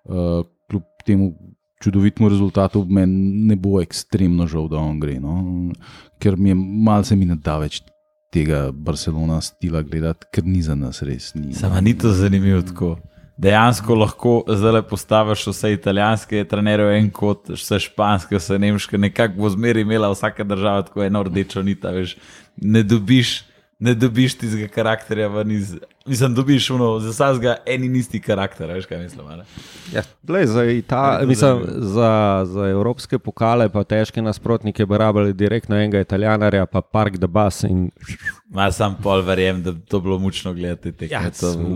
uh, 0.07 0.47
kljub 0.71 0.87
temu 1.03 1.35
čudovitemu 1.83 2.29
rezultatu, 2.29 2.85
meni 2.89 3.47
ne 3.49 3.57
bo 3.57 3.81
ekstremno 3.83 4.47
žal, 4.47 4.69
da 4.69 4.81
on 4.81 5.01
gre. 5.01 5.19
No? 5.21 5.37
Ker 6.19 6.37
mi 6.37 6.53
je 6.53 6.57
malce 6.57 7.17
mi 7.17 7.29
ne 7.29 7.37
da 7.37 7.59
več 7.61 7.83
tega 8.33 8.71
Barcelona 8.73 9.41
stila 9.41 9.83
gledati, 9.83 10.29
ker 10.33 10.45
ni 10.45 10.63
za 10.63 10.75
nas 10.75 11.03
res. 11.03 11.33
Ni. 11.35 11.55
Sama 11.57 11.81
ni 11.81 11.95
to 11.99 12.13
zanimivo 12.13 12.63
tako. 12.67 12.97
Dejansko 13.37 13.95
lahko 13.95 14.31
zdaj 14.49 14.81
postaviš 14.89 15.43
vse 15.51 15.75
italijanske 15.75 16.45
trenerje 16.49 16.95
en 16.99 17.11
kot, 17.13 17.51
vse 17.53 17.79
španske, 17.85 18.39
vse 18.41 18.57
nemške, 18.59 18.99
nekako 18.99 19.43
bo 19.43 19.51
zmeri 19.53 19.85
imela 19.85 20.09
vsaka 20.13 20.45
država 20.45 20.87
tako 20.89 21.05
eno 21.05 21.23
rdečo 21.29 21.63
nit, 21.63 21.85
veš. 21.85 22.17
Ne 22.57 22.81
dobiš, 22.83 23.43
ne 23.79 23.93
dobiš 23.95 24.39
tistega 24.41 24.71
karakterja 24.73 25.29
ven 25.29 25.53
iz. 25.53 25.77
Mislim, 26.07 26.35
dobiš 26.35 26.71
uno, 26.71 26.99
za 27.01 27.11
vsakega 27.11 27.57
en 27.67 27.85
in 27.85 27.97
isti 27.97 28.21
karakter, 28.21 28.71
veš 28.71 28.87
kaj 28.87 28.99
mislim. 28.99 29.27
Ja, 29.95 30.03
Glej, 30.23 30.47
za, 30.47 30.65
Ita, 30.65 31.13
Je 31.13 31.21
to 31.21 31.27
mislim, 31.27 31.63
za, 31.77 32.43
za 32.47 32.69
evropske 32.69 33.19
pokale, 33.19 33.69
pa 33.69 33.85
težke 33.85 34.23
nasprotnike, 34.23 34.87
bi 34.87 34.99
rabili 34.99 35.33
direktno 35.33 35.77
enega 35.77 36.01
italijanarja, 36.01 36.67
pa 36.67 36.81
park 36.81 37.17
da 37.17 37.27
bas. 37.27 37.63
In, 37.63 37.91
Ma 38.49 38.73
sam 38.73 38.97
pol 39.03 39.21
verjem, 39.21 39.63
da 39.63 39.73
to 39.89 40.01
bilo 40.01 40.19
mučno 40.19 40.55
gledati. 40.55 41.09
Ja, 41.11 41.23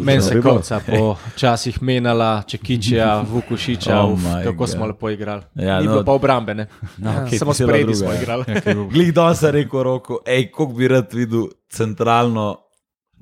Meni 0.03 0.23
se 0.23 0.43
konca 0.43 0.81
po 0.87 1.17
časih 1.37 1.83
menala, 1.83 2.43
Čekičija, 2.47 3.25
Vukušiča, 3.31 4.01
Oh 4.03 4.13
uf, 4.13 4.21
kako 4.45 4.57
God. 4.57 4.69
smo 4.71 4.87
lepo 4.87 5.11
igrali. 5.11 5.43
Ja, 5.55 5.81
Ni 5.81 5.87
no. 5.87 5.93
bilo 5.93 6.05
pa 6.05 6.13
obrambe, 6.13 6.55
ne. 6.55 6.67
No, 6.99 7.11
Ja, 7.11 7.25
okej, 7.27 7.39
Samo 7.39 7.55
spredi 7.55 7.83
druga, 7.83 7.95
smo 7.97 8.13
ja. 8.13 8.23
igrali. 8.23 8.45
Glej, 8.93 9.13
da 9.13 9.35
se 9.35 9.51
reko 9.51 9.83
roko, 9.83 10.19
hej, 10.27 10.51
koliko 10.51 10.75
bi 10.75 10.89
rad 10.89 11.13
videl 11.13 11.43
centralno 11.69 12.59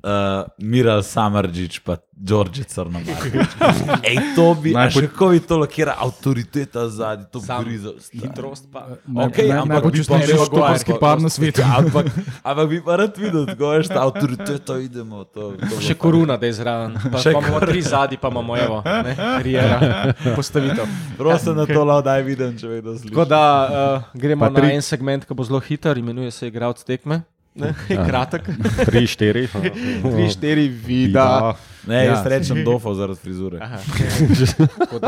uh, 0.01 0.09
Miral 0.57 1.01
Samarđič, 1.03 1.79
pa 1.79 1.95
Đorđe 2.13 2.63
Crnomar. 2.63 3.03
Ej, 4.03 4.17
to 4.35 4.51
bi, 4.55 4.73
a 4.75 4.89
še 4.91 5.07
kako 5.07 5.29
bi 5.29 5.39
to 5.39 5.57
lakira, 5.57 5.93
avtoriteta 5.97 6.89
zadnji, 6.89 7.25
to 7.31 7.39
Sam 7.39 7.63
bi 7.63 7.69
grizel. 7.69 7.93
Hitrost 8.11 8.67
pa. 8.67 8.87
Okej, 9.07 9.47
Naj- 9.47 9.61
ampak 9.61 9.87
bi 9.87 10.03
pa 10.03 10.17
rekel, 10.17 10.43
štoparski 10.45 10.93
par 10.99 11.21
na 11.21 11.29
svetu. 11.29 11.63
Ampak, 11.79 12.11
ampak 12.43 12.67
bi 12.69 12.81
pa 12.83 12.95
rad 12.95 13.15
videl, 13.15 13.45
tako 13.45 13.71
veš, 13.71 13.87
ta 13.87 14.03
avtoriteta 14.03 14.77
idemo. 14.77 15.23
To, 15.31 15.55
to 15.55 15.79
Še 15.79 15.95
koruna, 15.95 16.35
da 16.35 16.45
je 16.45 16.53
zraven. 16.53 16.99
Pa, 17.05 17.17
Še 17.17 17.31
pa 17.31 17.39
imamo 17.39 17.59
tri 17.63 17.81
zadnji, 17.81 18.17
pa 18.17 18.27
imamo 18.27 18.57
evo, 18.57 18.81
ne, 18.83 19.15
Rijera, 19.39 19.79
postavitev. 20.37 20.91
Prosim, 21.15 21.55
da 21.55 21.65
to 21.65 21.83
lahko 21.83 22.03
daj 22.03 22.21
vidim, 22.23 22.57
če 22.57 22.67
vedno 22.67 22.97
slišiš. 22.97 23.11
Tako 23.11 23.25
da 23.25 23.41
uh, 23.63 24.11
gremo 24.13 24.43
Pa 24.43 24.51
tri- 24.51 24.67
na 24.67 24.75
en 24.75 24.83
segment, 24.83 25.23
ki 25.23 25.33
bo 25.33 25.43
zelo 25.43 25.59
hiter, 25.59 25.95
imenuje 25.97 26.31
se 26.31 26.51
igralec 26.51 26.83
tekme. 26.83 27.23
Ne, 27.55 27.73
kratek. 28.09 28.45
tri, 28.85 29.07
štiri. 29.07 29.47
Tri, 30.13 30.29
štiri 30.29 30.67
vida. 30.69 31.55
Ne, 31.87 32.05
jaz 32.05 32.21
Ja. 32.21 32.29
rečem 32.29 32.63
dofo 32.67 32.93
zaradi 32.93 33.19
frizure. 33.19 33.57
Aha. 33.61 33.79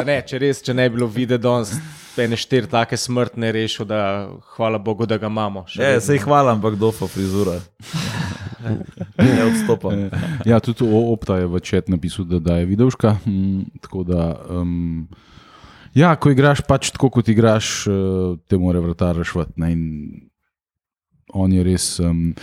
Ne, 0.05 0.21
če 0.21 0.39
res, 0.39 0.61
če 0.61 0.73
ne 0.73 0.89
bi 0.89 0.95
bilo 0.95 1.07
videti 1.07 1.43
danes, 1.43 1.75
ene 2.17 2.35
štiri 2.35 2.67
take 2.67 2.97
smrtne 2.97 3.51
rešil, 3.51 3.85
da 3.85 4.27
hvala 4.55 4.79
Bogu, 4.79 5.05
da 5.05 5.17
ga 5.17 5.27
imamo. 5.27 5.65
Ne, 5.77 5.99
sej 6.01 6.17
hvala, 6.25 6.51
ampak 6.51 6.75
dofo 6.75 7.07
frizura. 7.07 7.59
Ne 9.17 9.43
odstopam. 9.45 10.09
Ja, 10.45 10.59
tudi 10.59 10.85
Opta 10.85 11.37
je 11.37 11.47
v 11.47 11.59
čet 11.59 11.89
napisal, 11.89 12.25
da, 12.25 12.39
da 12.39 12.57
je 12.57 12.65
videoška. 12.65 13.15
Mm, 13.25 13.61
tako 13.81 14.03
da, 14.03 14.25
um, 14.49 15.07
ja, 15.93 16.15
ko 16.15 16.29
igraš 16.29 16.61
pač 16.61 16.91
tako, 16.91 17.09
kot 17.09 17.29
igraš, 17.29 17.87
eh, 17.87 17.93
te 18.47 18.57
more 18.57 18.79
vratar 18.79 19.17
rešvati. 19.17 19.53
Ne, 21.31 21.35
On 21.35 21.51
je 21.51 21.63
res 21.63 21.99
um, 21.99 22.33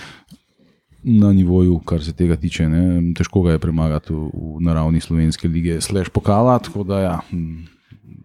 na 1.00 1.32
nivoju, 1.32 1.78
kar 1.78 2.02
se 2.02 2.12
tega 2.12 2.36
tiče. 2.36 2.68
Ne, 2.68 2.82
težko 3.14 3.42
ga 3.42 3.52
je 3.52 3.58
premagati 3.58 4.12
v, 4.12 4.26
v 4.26 4.60
naravni 4.60 5.00
slovenske 5.00 5.48
lige, 5.48 5.80
slash 5.80 6.10
pokala. 6.10 6.58
Tako 6.58 6.84
da, 6.84 7.00
ja, 7.00 7.20
mm, 7.32 7.66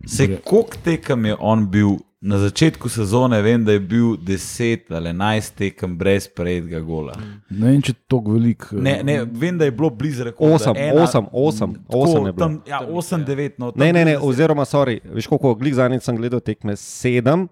Se 0.05 0.37
koliko 0.37 0.77
tekem 0.83 1.25
je 1.25 1.35
on 1.39 1.67
bil 1.67 1.87
na 2.21 2.37
začetku 2.37 2.89
sezone? 2.89 3.41
Vem, 3.41 3.63
da 3.63 3.71
je 3.71 3.79
bil 3.79 4.17
10 4.17 4.89
ali 4.89 5.09
11 5.09 5.53
tekem 5.53 5.97
brez 5.97 6.27
prejetega 6.27 6.79
gola. 6.79 7.13
ne 7.49 7.67
vem, 7.67 7.81
če 7.81 7.91
je 7.91 7.99
to 8.07 8.19
velik. 8.19 8.65
eh, 8.71 8.75
Ne, 8.77 9.03
ne, 9.03 9.25
vem, 9.25 9.57
da 9.57 9.65
je 9.65 9.71
bilo 9.71 9.89
blizu 9.89 10.23
rekorda. 10.23 10.55
Osem, 10.55 10.73
Ena- 10.75 11.03
osem, 11.03 11.25
osem, 11.31 11.73
tako, 11.75 11.99
osem 11.99 12.25
je 12.25 12.31
bilo. 12.31 12.39
Tam, 12.39 12.61
ja, 12.67 12.81
8, 12.81 13.25
9. 13.25 13.51
No, 13.57 13.71
Ne, 13.75 13.93
ne, 13.93 14.05
ne, 14.05 14.17
oziroma, 14.17 14.63
sorry, 14.63 14.99
veš 15.05 15.27
koliko, 15.27 15.55
glih 15.55 15.75
zadnjič 15.75 16.03
sem 16.03 16.15
gledal 16.15 16.39
tekme 16.39 16.75
sedem 16.75 17.47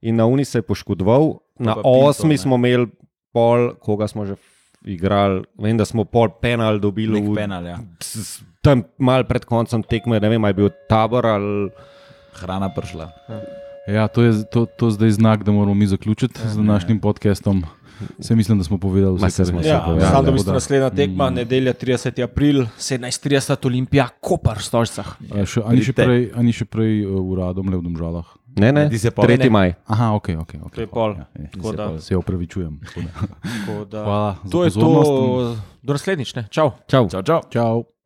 in 0.00 0.16
na 0.16 0.26
uni 0.26 0.44
se 0.44 0.58
je 0.58 0.62
poškodoval, 0.62 1.38
na 1.58 1.76
osmi 1.76 2.30
ne. 2.30 2.38
smo 2.38 2.56
imeli 2.56 2.86
pol, 3.30 3.74
koga 3.76 4.06
smo 4.06 4.24
že 4.24 4.34
igrali, 4.84 5.42
vem, 5.56 5.74
da 5.74 5.84
smo 5.84 6.04
pol 6.04 6.28
penal 6.32 6.78
dobili. 6.78 7.12
Nek 7.14 7.24
v- 7.24 7.34
penal, 7.36 7.64
ja. 7.64 7.78
Tam 8.60 8.84
mal 8.96 9.24
pred 9.24 9.44
koncem 9.44 9.82
tekme, 9.82 10.16
ne 10.16 10.28
vem, 10.28 10.38
ali 10.38 10.50
je 10.50 10.56
bil 10.56 10.70
tabor 10.88 11.26
ali. 11.26 11.70
Hrana 12.34 12.68
prišla. 12.68 13.10
Ja, 13.86 14.06
to 14.06 14.22
je 14.22 14.44
to, 14.46 14.66
to 14.68 14.90
zdaj 14.90 15.10
znak, 15.12 15.42
da 15.42 15.50
moramo 15.50 15.74
mi 15.74 15.86
zaključiti 15.86 16.38
z 16.40 16.56
današnjim 16.56 17.00
podcastom. 17.00 17.64
Vse 18.16 18.36
mislim, 18.36 18.58
da 18.58 18.64
smo 18.64 18.78
povedali 18.78 19.16
vse, 19.16 19.36
kar 19.36 19.46
smo 19.48 19.60
Ja, 19.60 19.80
povedali. 19.80 20.06
Samo 20.06 20.22
da 20.22 20.30
biste 20.30 20.52
naslednja 20.52 20.90
tekma, 20.92 21.30
nedelja 21.32 21.72
30. 21.74 22.22
april, 22.22 22.66
17.30 22.78 23.66
Olimpija, 23.66 24.08
Koper, 24.20 24.58
Stožcah. 24.58 25.16
A 25.32 25.42
še- 25.44 25.60
a 25.60 25.72
ni 25.72 25.82
še 25.82 25.92
prej, 25.92 26.30
a 26.30 26.38
ni 26.40 26.52
še 26.52 26.64
prej 26.64 27.02
uh, 27.02 27.18
uradom 27.18 27.66
le 27.66 27.74
v 27.74 27.82
Domžalah? 27.82 28.37
Ne, 28.60 28.72
ne, 28.72 28.98
se 28.98 29.10
pol- 29.10 29.24
3. 29.24 29.38
Ne, 29.38 29.44
ne. 29.44 29.50
maj. 29.50 29.74
Aha, 29.86 30.12
ok, 30.14 30.28
ok. 30.40 30.52
okay 30.54 30.74
To 30.74 30.80
je 30.80 30.86
pol. 30.86 31.10
Ja, 31.18 31.26
je, 31.38 31.50
Tako 31.50 31.70
se, 31.70 31.76
da- 31.76 31.86
pol, 31.88 31.98
se 31.98 32.16
opravičujem. 32.16 32.80
Hvala 33.66 34.36
To 34.50 34.64
je 34.64 34.70
to, 34.70 35.56
do 35.82 35.92
naslednjič, 35.92 36.34
ne? 36.34 36.46
Čau. 36.50 36.70
Čau. 36.86 37.08
Čau, 37.08 37.22
čau. 37.22 37.40
Čau. 37.50 37.97